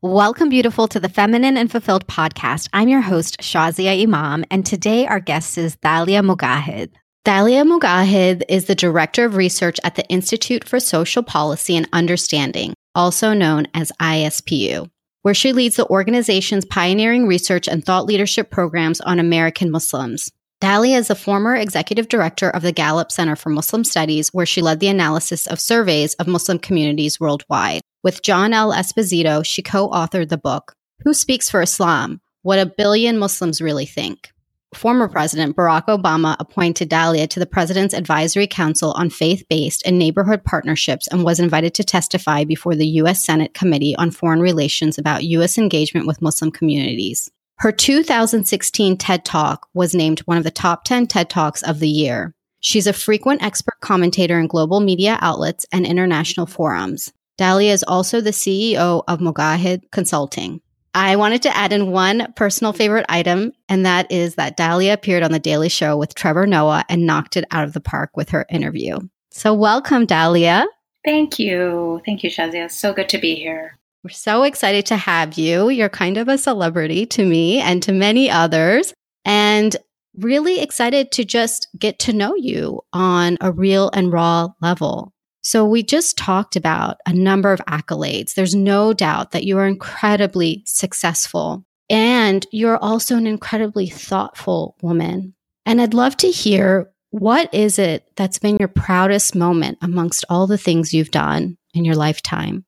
Welcome, 0.00 0.48
beautiful, 0.48 0.86
to 0.86 1.00
the 1.00 1.08
Feminine 1.08 1.56
and 1.56 1.68
Fulfilled 1.68 2.06
podcast. 2.06 2.68
I'm 2.72 2.86
your 2.86 3.00
host, 3.00 3.38
Shazia 3.40 4.00
Imam, 4.00 4.44
and 4.48 4.64
today 4.64 5.08
our 5.08 5.18
guest 5.18 5.58
is 5.58 5.74
Dalia 5.74 6.22
Mogahed. 6.24 6.90
Dalia 7.24 7.66
Mogahed 7.66 8.44
is 8.48 8.66
the 8.66 8.76
Director 8.76 9.24
of 9.24 9.34
Research 9.34 9.80
at 9.82 9.96
the 9.96 10.06
Institute 10.06 10.68
for 10.68 10.78
Social 10.78 11.24
Policy 11.24 11.76
and 11.76 11.88
Understanding, 11.92 12.74
also 12.94 13.32
known 13.32 13.66
as 13.74 13.90
ISPU, 14.00 14.88
where 15.22 15.34
she 15.34 15.52
leads 15.52 15.74
the 15.74 15.88
organization's 15.88 16.64
pioneering 16.64 17.26
research 17.26 17.66
and 17.66 17.84
thought 17.84 18.06
leadership 18.06 18.52
programs 18.52 19.00
on 19.00 19.18
American 19.18 19.68
Muslims. 19.68 20.30
Dalia 20.60 20.98
is 20.98 21.08
a 21.08 21.14
former 21.14 21.54
executive 21.54 22.08
director 22.08 22.50
of 22.50 22.62
the 22.62 22.72
Gallup 22.72 23.12
Center 23.12 23.36
for 23.36 23.48
Muslim 23.48 23.84
Studies, 23.84 24.34
where 24.34 24.46
she 24.46 24.60
led 24.60 24.80
the 24.80 24.88
analysis 24.88 25.46
of 25.46 25.60
surveys 25.60 26.14
of 26.14 26.26
Muslim 26.26 26.58
communities 26.58 27.20
worldwide. 27.20 27.80
With 28.02 28.22
John 28.22 28.52
L. 28.52 28.72
Esposito, 28.72 29.46
she 29.46 29.62
co 29.62 29.88
authored 29.90 30.30
the 30.30 30.36
book, 30.36 30.74
Who 31.04 31.14
Speaks 31.14 31.48
for 31.48 31.62
Islam? 31.62 32.20
What 32.42 32.58
a 32.58 32.66
Billion 32.66 33.18
Muslims 33.18 33.60
Really 33.60 33.86
Think. 33.86 34.30
Former 34.74 35.08
President 35.08 35.56
Barack 35.56 35.86
Obama 35.86 36.34
appointed 36.40 36.90
Dalia 36.90 37.28
to 37.28 37.38
the 37.38 37.46
President's 37.46 37.94
Advisory 37.94 38.48
Council 38.48 38.92
on 38.92 39.10
Faith 39.10 39.44
Based 39.48 39.86
and 39.86 39.96
Neighborhood 39.96 40.42
Partnerships 40.42 41.06
and 41.06 41.24
was 41.24 41.38
invited 41.38 41.72
to 41.74 41.84
testify 41.84 42.42
before 42.42 42.74
the 42.74 42.86
U.S. 42.86 43.24
Senate 43.24 43.54
Committee 43.54 43.94
on 43.94 44.10
Foreign 44.10 44.40
Relations 44.40 44.98
about 44.98 45.22
U.S. 45.22 45.56
engagement 45.56 46.08
with 46.08 46.20
Muslim 46.20 46.50
communities. 46.50 47.30
Her 47.60 47.72
2016 47.72 48.98
TED 48.98 49.24
Talk 49.24 49.66
was 49.74 49.92
named 49.92 50.20
one 50.20 50.38
of 50.38 50.44
the 50.44 50.50
top 50.50 50.84
10 50.84 51.08
TED 51.08 51.28
Talks 51.28 51.60
of 51.64 51.80
the 51.80 51.88
year. 51.88 52.32
She's 52.60 52.86
a 52.86 52.92
frequent 52.92 53.42
expert 53.42 53.74
commentator 53.80 54.38
in 54.38 54.46
global 54.46 54.78
media 54.78 55.18
outlets 55.20 55.66
and 55.72 55.84
international 55.84 56.46
forums. 56.46 57.12
Dalia 57.36 57.72
is 57.72 57.82
also 57.82 58.20
the 58.20 58.30
CEO 58.30 59.02
of 59.08 59.18
Mogahed 59.18 59.90
Consulting. 59.90 60.60
I 60.94 61.16
wanted 61.16 61.42
to 61.42 61.56
add 61.56 61.72
in 61.72 61.90
one 61.90 62.32
personal 62.36 62.72
favorite 62.72 63.06
item, 63.08 63.50
and 63.68 63.84
that 63.84 64.10
is 64.12 64.36
that 64.36 64.56
Dalia 64.56 64.92
appeared 64.92 65.24
on 65.24 65.32
The 65.32 65.40
Daily 65.40 65.68
Show 65.68 65.96
with 65.96 66.14
Trevor 66.14 66.46
Noah 66.46 66.84
and 66.88 67.06
knocked 67.06 67.36
it 67.36 67.44
out 67.50 67.64
of 67.64 67.72
the 67.72 67.80
park 67.80 68.10
with 68.16 68.28
her 68.30 68.46
interview. 68.48 69.00
So, 69.30 69.52
welcome, 69.52 70.06
Dalia. 70.06 70.64
Thank 71.04 71.40
you. 71.40 72.02
Thank 72.06 72.22
you, 72.22 72.30
Shazia. 72.30 72.70
So 72.70 72.92
good 72.92 73.08
to 73.08 73.18
be 73.18 73.34
here. 73.34 73.77
We're 74.04 74.10
so 74.10 74.44
excited 74.44 74.86
to 74.86 74.96
have 74.96 75.36
you. 75.36 75.70
You're 75.70 75.88
kind 75.88 76.16
of 76.16 76.28
a 76.28 76.38
celebrity 76.38 77.04
to 77.06 77.24
me 77.24 77.58
and 77.58 77.82
to 77.82 77.92
many 77.92 78.30
others, 78.30 78.94
and 79.24 79.76
really 80.16 80.60
excited 80.60 81.12
to 81.12 81.24
just 81.24 81.68
get 81.78 81.98
to 82.00 82.12
know 82.12 82.34
you 82.34 82.80
on 82.92 83.38
a 83.40 83.52
real 83.52 83.90
and 83.92 84.12
raw 84.12 84.48
level. 84.60 85.12
So 85.42 85.64
we 85.64 85.82
just 85.82 86.16
talked 86.16 86.56
about 86.56 86.98
a 87.06 87.12
number 87.12 87.52
of 87.52 87.60
accolades. 87.68 88.34
There's 88.34 88.54
no 88.54 88.92
doubt 88.92 89.30
that 89.30 89.44
you 89.44 89.58
are 89.58 89.66
incredibly 89.66 90.62
successful 90.66 91.64
and 91.88 92.46
you're 92.52 92.76
also 92.76 93.16
an 93.16 93.26
incredibly 93.26 93.86
thoughtful 93.86 94.76
woman. 94.82 95.34
And 95.64 95.80
I'd 95.80 95.94
love 95.94 96.16
to 96.18 96.30
hear 96.30 96.90
what 97.10 97.52
is 97.54 97.78
it 97.78 98.10
that's 98.16 98.38
been 98.38 98.58
your 98.58 98.68
proudest 98.68 99.34
moment 99.34 99.78
amongst 99.80 100.24
all 100.28 100.46
the 100.46 100.58
things 100.58 100.92
you've 100.92 101.10
done 101.10 101.56
in 101.72 101.84
your 101.84 101.94
lifetime? 101.94 102.64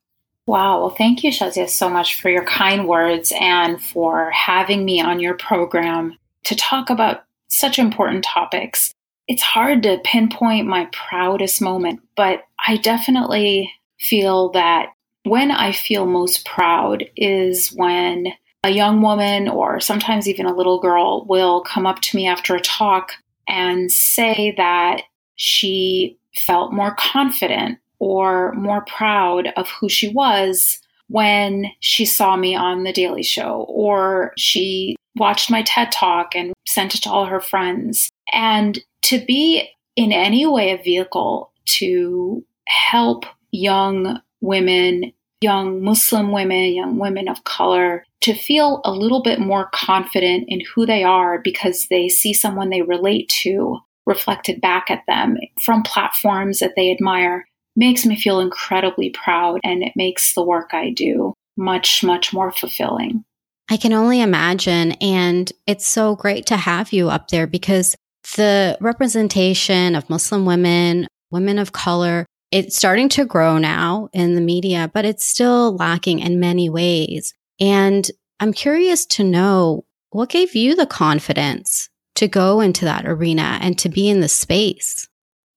Wow. 0.50 0.80
Well, 0.80 0.90
thank 0.90 1.22
you, 1.22 1.30
Shazia, 1.30 1.68
so 1.68 1.88
much 1.88 2.20
for 2.20 2.28
your 2.28 2.44
kind 2.44 2.88
words 2.88 3.32
and 3.40 3.80
for 3.80 4.30
having 4.30 4.84
me 4.84 5.00
on 5.00 5.20
your 5.20 5.34
program 5.34 6.18
to 6.44 6.56
talk 6.56 6.90
about 6.90 7.24
such 7.48 7.78
important 7.78 8.24
topics 8.24 8.94
it's 9.30 9.42
hard 9.42 9.84
to 9.84 10.00
pinpoint 10.02 10.66
my 10.66 10.88
proudest 10.92 11.62
moment, 11.62 12.00
but 12.16 12.42
I 12.66 12.78
definitely 12.78 13.72
feel 14.00 14.50
that 14.50 14.86
when 15.22 15.52
I 15.52 15.70
feel 15.70 16.04
most 16.04 16.44
proud 16.44 17.04
is 17.16 17.68
when 17.68 18.32
a 18.64 18.70
young 18.70 19.02
woman 19.02 19.48
or 19.48 19.78
sometimes 19.78 20.28
even 20.28 20.46
a 20.46 20.56
little 20.56 20.80
girl 20.80 21.24
will 21.26 21.60
come 21.60 21.86
up 21.86 22.00
to 22.00 22.16
me 22.16 22.26
after 22.26 22.56
a 22.56 22.60
talk 22.60 23.12
and 23.46 23.92
say 23.92 24.52
that 24.56 25.02
she 25.36 26.18
felt 26.34 26.72
more 26.72 26.96
confident 26.98 27.78
or 28.00 28.52
more 28.54 28.84
proud 28.86 29.52
of 29.56 29.70
who 29.70 29.88
she 29.88 30.08
was 30.08 30.80
when 31.08 31.66
she 31.80 32.04
saw 32.04 32.36
me 32.36 32.54
on 32.54 32.82
The 32.82 32.92
Daily 32.92 33.22
Show 33.22 33.66
or 33.68 34.32
she 34.36 34.96
watched 35.16 35.50
my 35.50 35.62
TED 35.62 35.92
Talk 35.92 36.34
and 36.34 36.52
sent 36.66 36.94
it 36.94 37.02
to 37.02 37.10
all 37.10 37.26
her 37.26 37.40
friends. 37.40 38.10
And 38.32 38.78
to 39.02 39.24
be 39.24 39.68
in 39.96 40.12
any 40.12 40.46
way 40.46 40.70
a 40.70 40.82
vehicle 40.82 41.52
to 41.66 42.44
help 42.66 43.24
young 43.50 44.20
women, 44.40 45.12
young 45.40 45.82
Muslim 45.82 46.32
women, 46.32 46.72
young 46.72 46.98
women 46.98 47.28
of 47.28 47.44
color 47.44 48.04
to 48.22 48.34
feel 48.34 48.80
a 48.84 48.92
little 48.92 49.22
bit 49.22 49.40
more 49.40 49.68
confident 49.74 50.44
in 50.48 50.60
who 50.74 50.86
they 50.86 51.02
are 51.02 51.40
because 51.40 51.86
they 51.88 52.08
see 52.08 52.32
someone 52.32 52.70
they 52.70 52.82
relate 52.82 53.28
to 53.28 53.78
reflected 54.06 54.60
back 54.60 54.90
at 54.90 55.02
them 55.06 55.36
from 55.64 55.82
platforms 55.82 56.58
that 56.58 56.72
they 56.76 56.90
admire 56.90 57.46
makes 57.76 58.04
me 58.04 58.16
feel 58.16 58.40
incredibly 58.40 59.10
proud 59.10 59.60
and 59.64 59.82
it 59.82 59.92
makes 59.96 60.34
the 60.34 60.42
work 60.42 60.70
I 60.72 60.90
do 60.90 61.34
much, 61.56 62.02
much 62.02 62.32
more 62.32 62.50
fulfilling. 62.50 63.24
I 63.70 63.76
can 63.76 63.92
only 63.92 64.20
imagine. 64.20 64.92
And 65.00 65.50
it's 65.66 65.86
so 65.86 66.16
great 66.16 66.46
to 66.46 66.56
have 66.56 66.92
you 66.92 67.08
up 67.08 67.28
there 67.28 67.46
because 67.46 67.94
the 68.36 68.76
representation 68.80 69.94
of 69.94 70.10
Muslim 70.10 70.44
women, 70.44 71.06
women 71.30 71.58
of 71.58 71.72
color, 71.72 72.26
it's 72.50 72.76
starting 72.76 73.08
to 73.10 73.24
grow 73.24 73.58
now 73.58 74.08
in 74.12 74.34
the 74.34 74.40
media, 74.40 74.90
but 74.92 75.04
it's 75.04 75.24
still 75.24 75.76
lacking 75.76 76.18
in 76.18 76.40
many 76.40 76.68
ways. 76.68 77.32
And 77.60 78.10
I'm 78.40 78.52
curious 78.52 79.06
to 79.06 79.24
know 79.24 79.84
what 80.10 80.30
gave 80.30 80.56
you 80.56 80.74
the 80.74 80.86
confidence 80.86 81.88
to 82.16 82.26
go 82.26 82.60
into 82.60 82.84
that 82.84 83.06
arena 83.06 83.58
and 83.62 83.78
to 83.78 83.88
be 83.88 84.08
in 84.08 84.20
the 84.20 84.28
space? 84.28 85.08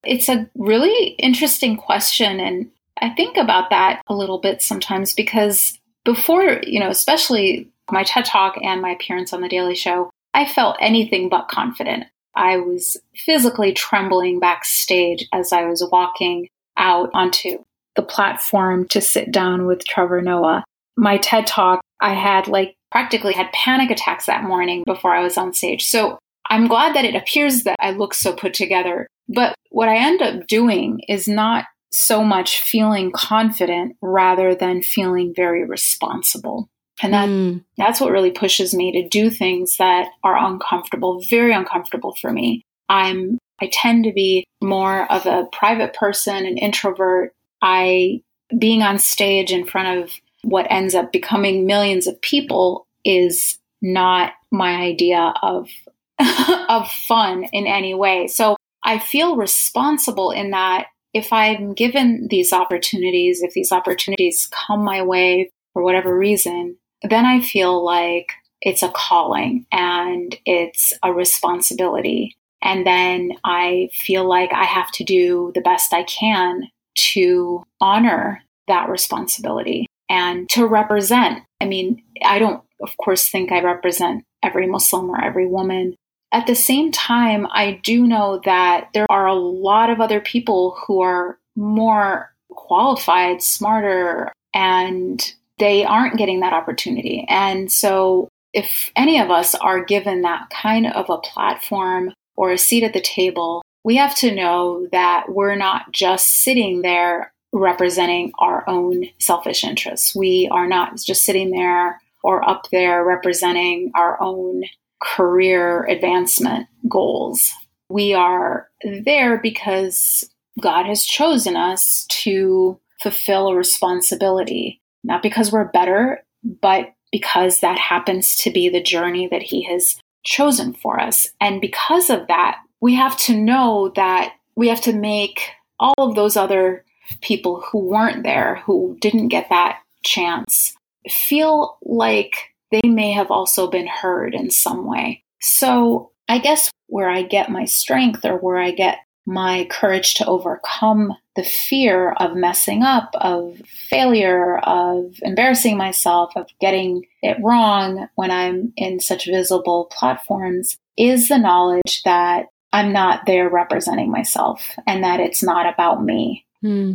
It's 0.03 0.29
a 0.29 0.49
really 0.55 1.09
interesting 1.19 1.77
question. 1.77 2.39
And 2.39 2.69
I 3.01 3.09
think 3.09 3.37
about 3.37 3.69
that 3.69 4.01
a 4.07 4.15
little 4.15 4.39
bit 4.39 4.61
sometimes 4.61 5.13
because 5.13 5.77
before, 6.05 6.61
you 6.63 6.79
know, 6.79 6.89
especially 6.89 7.69
my 7.91 8.03
TED 8.03 8.25
Talk 8.25 8.57
and 8.61 8.81
my 8.81 8.91
appearance 8.91 9.33
on 9.33 9.41
The 9.41 9.49
Daily 9.49 9.75
Show, 9.75 10.09
I 10.33 10.45
felt 10.45 10.77
anything 10.79 11.29
but 11.29 11.47
confident. 11.47 12.05
I 12.35 12.57
was 12.57 12.97
physically 13.15 13.73
trembling 13.73 14.39
backstage 14.39 15.27
as 15.31 15.53
I 15.53 15.65
was 15.65 15.87
walking 15.91 16.47
out 16.77 17.11
onto 17.13 17.63
the 17.95 18.01
platform 18.01 18.87
to 18.89 19.01
sit 19.01 19.31
down 19.31 19.67
with 19.67 19.85
Trevor 19.85 20.21
Noah. 20.21 20.63
My 20.97 21.17
TED 21.17 21.45
Talk, 21.45 21.81
I 21.99 22.13
had 22.13 22.47
like 22.47 22.75
practically 22.91 23.33
had 23.33 23.51
panic 23.51 23.91
attacks 23.91 24.25
that 24.25 24.43
morning 24.43 24.83
before 24.85 25.13
I 25.13 25.23
was 25.23 25.37
on 25.37 25.53
stage. 25.53 25.83
So 25.83 26.17
I'm 26.49 26.67
glad 26.67 26.95
that 26.95 27.05
it 27.05 27.15
appears 27.15 27.63
that 27.63 27.77
I 27.79 27.91
look 27.91 28.13
so 28.13 28.33
put 28.33 28.53
together. 28.53 29.07
But 29.29 29.55
what 29.69 29.89
I 29.89 29.97
end 29.97 30.21
up 30.21 30.47
doing 30.47 31.01
is 31.07 31.27
not 31.27 31.65
so 31.91 32.23
much 32.23 32.61
feeling 32.61 33.11
confident 33.11 33.95
rather 34.01 34.55
than 34.55 34.81
feeling 34.81 35.33
very 35.35 35.65
responsible. 35.65 36.69
And 37.01 37.13
that 37.13 37.29
mm. 37.29 37.63
that's 37.77 37.99
what 37.99 38.11
really 38.11 38.31
pushes 38.31 38.73
me 38.73 38.91
to 38.91 39.07
do 39.07 39.29
things 39.29 39.77
that 39.77 40.09
are 40.23 40.37
uncomfortable, 40.37 41.21
very 41.29 41.53
uncomfortable 41.53 42.15
for 42.21 42.31
me. 42.31 42.63
I'm 42.89 43.39
I 43.61 43.69
tend 43.71 44.03
to 44.05 44.11
be 44.11 44.45
more 44.61 45.11
of 45.11 45.25
a 45.25 45.47
private 45.51 45.93
person, 45.93 46.45
an 46.45 46.57
introvert. 46.57 47.33
I 47.61 48.21
being 48.57 48.83
on 48.83 48.99
stage 48.99 49.51
in 49.51 49.65
front 49.65 50.03
of 50.03 50.11
what 50.43 50.67
ends 50.69 50.93
up 50.93 51.11
becoming 51.11 51.65
millions 51.65 52.05
of 52.05 52.21
people 52.21 52.85
is 53.05 53.57
not 53.81 54.33
my 54.51 54.75
idea 54.75 55.33
of 55.41 55.69
of 56.69 56.89
fun 56.89 57.45
in 57.53 57.67
any 57.67 57.93
way. 57.93 58.27
So 58.27 58.55
I 58.83 58.99
feel 58.99 59.35
responsible 59.35 60.31
in 60.31 60.51
that 60.51 60.87
if 61.13 61.31
I'm 61.31 61.73
given 61.73 62.27
these 62.29 62.51
opportunities, 62.51 63.41
if 63.41 63.53
these 63.53 63.71
opportunities 63.71 64.49
come 64.51 64.83
my 64.83 65.01
way 65.03 65.51
for 65.73 65.83
whatever 65.83 66.17
reason, 66.17 66.77
then 67.03 67.25
I 67.25 67.41
feel 67.41 67.83
like 67.83 68.31
it's 68.61 68.83
a 68.83 68.89
calling 68.89 69.65
and 69.71 70.35
it's 70.45 70.93
a 71.03 71.13
responsibility. 71.13 72.35
And 72.61 72.87
then 72.87 73.33
I 73.43 73.89
feel 73.93 74.27
like 74.27 74.51
I 74.53 74.63
have 74.63 74.91
to 74.93 75.03
do 75.03 75.51
the 75.53 75.61
best 75.61 75.93
I 75.93 76.03
can 76.03 76.69
to 76.95 77.63
honor 77.81 78.41
that 78.67 78.89
responsibility 78.89 79.85
and 80.09 80.47
to 80.49 80.65
represent. 80.65 81.43
I 81.59 81.65
mean, 81.65 82.01
I 82.23 82.39
don't, 82.39 82.63
of 82.81 82.95
course, 82.97 83.29
think 83.29 83.51
I 83.51 83.61
represent 83.61 84.23
every 84.41 84.67
Muslim 84.67 85.09
or 85.09 85.21
every 85.21 85.47
woman. 85.47 85.95
At 86.33 86.47
the 86.47 86.55
same 86.55 86.91
time, 86.91 87.47
I 87.51 87.79
do 87.83 88.07
know 88.07 88.41
that 88.43 88.89
there 88.95 89.05
are 89.09 89.27
a 89.27 89.35
lot 89.35 89.91
of 89.91 90.01
other 90.01 90.19
people 90.19 90.75
who 90.85 91.01
are 91.01 91.37
more 91.55 92.33
qualified, 92.49 93.43
smarter, 93.43 94.33
and 94.51 95.33
they 95.59 95.85
aren't 95.85 96.17
getting 96.17 96.39
that 96.39 96.53
opportunity. 96.53 97.23
And 97.29 97.71
so, 97.71 98.29
if 98.51 98.91
any 98.95 99.19
of 99.19 99.29
us 99.29 99.53
are 99.55 99.85
given 99.85 100.23
that 100.23 100.49
kind 100.49 100.87
of 100.87 101.07
a 101.09 101.19
platform 101.19 102.11
or 102.35 102.51
a 102.51 102.57
seat 102.57 102.83
at 102.83 102.93
the 102.93 103.01
table, 103.01 103.61
we 103.83 103.95
have 103.97 104.15
to 104.15 104.33
know 104.33 104.87
that 104.91 105.25
we're 105.29 105.55
not 105.55 105.91
just 105.91 106.43
sitting 106.43 106.81
there 106.81 107.31
representing 107.51 108.31
our 108.39 108.67
own 108.67 109.05
selfish 109.19 109.63
interests. 109.63 110.15
We 110.15 110.49
are 110.51 110.67
not 110.67 110.97
just 110.97 111.23
sitting 111.23 111.51
there 111.51 112.01
or 112.23 112.47
up 112.47 112.69
there 112.71 113.03
representing 113.03 113.91
our 113.95 114.19
own 114.19 114.63
career 115.03 115.83
advancement 115.85 116.67
goals. 116.87 117.51
We 117.89 118.13
are 118.13 118.69
there 119.03 119.37
because 119.37 120.29
God 120.61 120.85
has 120.85 121.03
chosen 121.03 121.55
us 121.55 122.05
to 122.09 122.79
fulfill 123.01 123.49
a 123.49 123.55
responsibility, 123.55 124.81
not 125.03 125.21
because 125.21 125.51
we're 125.51 125.65
better, 125.65 126.23
but 126.43 126.93
because 127.11 127.59
that 127.59 127.77
happens 127.77 128.37
to 128.37 128.51
be 128.51 128.69
the 128.69 128.81
journey 128.81 129.27
that 129.27 129.41
He 129.41 129.63
has 129.63 129.97
chosen 130.23 130.73
for 130.73 130.99
us. 130.99 131.27
And 131.39 131.61
because 131.61 132.09
of 132.09 132.27
that, 132.27 132.59
we 132.81 132.95
have 132.95 133.17
to 133.17 133.37
know 133.37 133.91
that 133.95 134.33
we 134.55 134.69
have 134.69 134.81
to 134.81 134.93
make 134.93 135.51
all 135.79 135.95
of 135.97 136.15
those 136.15 136.37
other 136.37 136.85
people 137.21 137.61
who 137.61 137.79
weren't 137.79 138.23
there, 138.23 138.61
who 138.65 138.97
didn't 139.01 139.27
get 139.27 139.49
that 139.49 139.79
chance, 140.03 140.73
feel 141.09 141.77
like 141.83 142.52
they 142.73 142.87
may 142.87 143.11
have 143.11 143.31
also 143.31 143.69
been 143.69 143.87
heard 143.87 144.33
in 144.33 144.49
some 144.49 144.85
way. 144.85 145.23
So 145.41 146.11
I 146.27 146.39
guess 146.39 146.71
where 146.87 147.09
I 147.09 147.21
get 147.21 147.49
my 147.49 147.65
strength 147.65 148.25
or 148.25 148.37
where 148.37 148.57
I 148.57 148.71
get 148.71 148.99
my 149.25 149.67
courage 149.71 150.15
to 150.15 150.25
overcome 150.25 151.13
the 151.35 151.43
fear 151.43 152.11
of 152.13 152.35
messing 152.35 152.83
up, 152.83 153.09
of 153.15 153.61
failure, 153.89 154.57
of 154.59 155.15
embarrassing 155.21 155.77
myself, 155.77 156.33
of 156.35 156.47
getting 156.59 157.05
it 157.21 157.37
wrong 157.41 158.07
when 158.15 158.31
I'm 158.31 158.73
in 158.75 158.99
such 158.99 159.25
visible 159.25 159.89
platforms 159.97 160.77
is 160.97 161.29
the 161.29 161.37
knowledge 161.37 162.01
that 162.03 162.47
I'm 162.71 162.91
not 162.91 163.25
there 163.25 163.49
representing 163.49 164.11
myself 164.11 164.71
and 164.85 165.03
that 165.03 165.19
it's 165.19 165.43
not 165.43 165.71
about 165.71 166.03
me. 166.03 166.45
Hmm. 166.61 166.93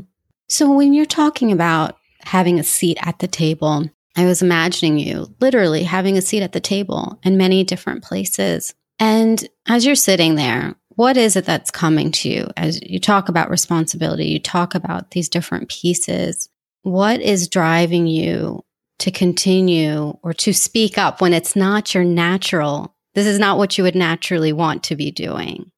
So 0.48 0.70
when 0.70 0.92
you're 0.92 1.06
talking 1.06 1.52
about 1.52 1.96
having 2.22 2.58
a 2.58 2.64
seat 2.64 2.98
at 3.02 3.19
the 3.20 3.28
table, 3.28 3.90
I 4.19 4.25
was 4.25 4.43
imagining 4.43 4.99
you 4.99 5.32
literally 5.38 5.85
having 5.85 6.19
a 6.19 6.20
seat 6.20 6.43
at 6.43 6.50
the 6.50 6.59
table 6.59 7.20
in 7.23 7.37
many 7.37 7.62
different 7.62 8.03
places. 8.03 8.75
And 8.99 9.49
as 9.69 9.87
you're 9.87 9.94
sitting 9.94 10.35
there, 10.35 10.75
what 10.88 11.17
is 11.17 11.37
it 11.37 11.44
that's 11.44 11.70
coming 11.70 12.11
to 12.11 12.29
you 12.29 12.49
as 12.56 12.82
you 12.82 12.99
talk 12.99 13.29
about 13.29 13.49
responsibility? 13.49 14.25
You 14.25 14.41
talk 14.41 14.75
about 14.75 15.12
these 15.12 15.29
different 15.29 15.69
pieces. 15.69 16.49
What 16.82 17.20
is 17.20 17.47
driving 17.47 18.09
you 18.09 18.65
to 18.99 19.12
continue 19.12 20.19
or 20.25 20.32
to 20.32 20.53
speak 20.53 20.99
up 20.99 21.20
when 21.20 21.32
it's 21.32 21.55
not 21.55 21.94
your 21.94 22.03
natural? 22.03 22.97
This 23.15 23.29
is 23.29 23.38
not 23.38 23.56
what 23.56 23.79
you 23.79 23.85
would 23.85 23.94
naturally 23.94 24.53
want 24.53 24.82
to 24.85 24.97
be 24.97 25.12
doing. 25.12 25.70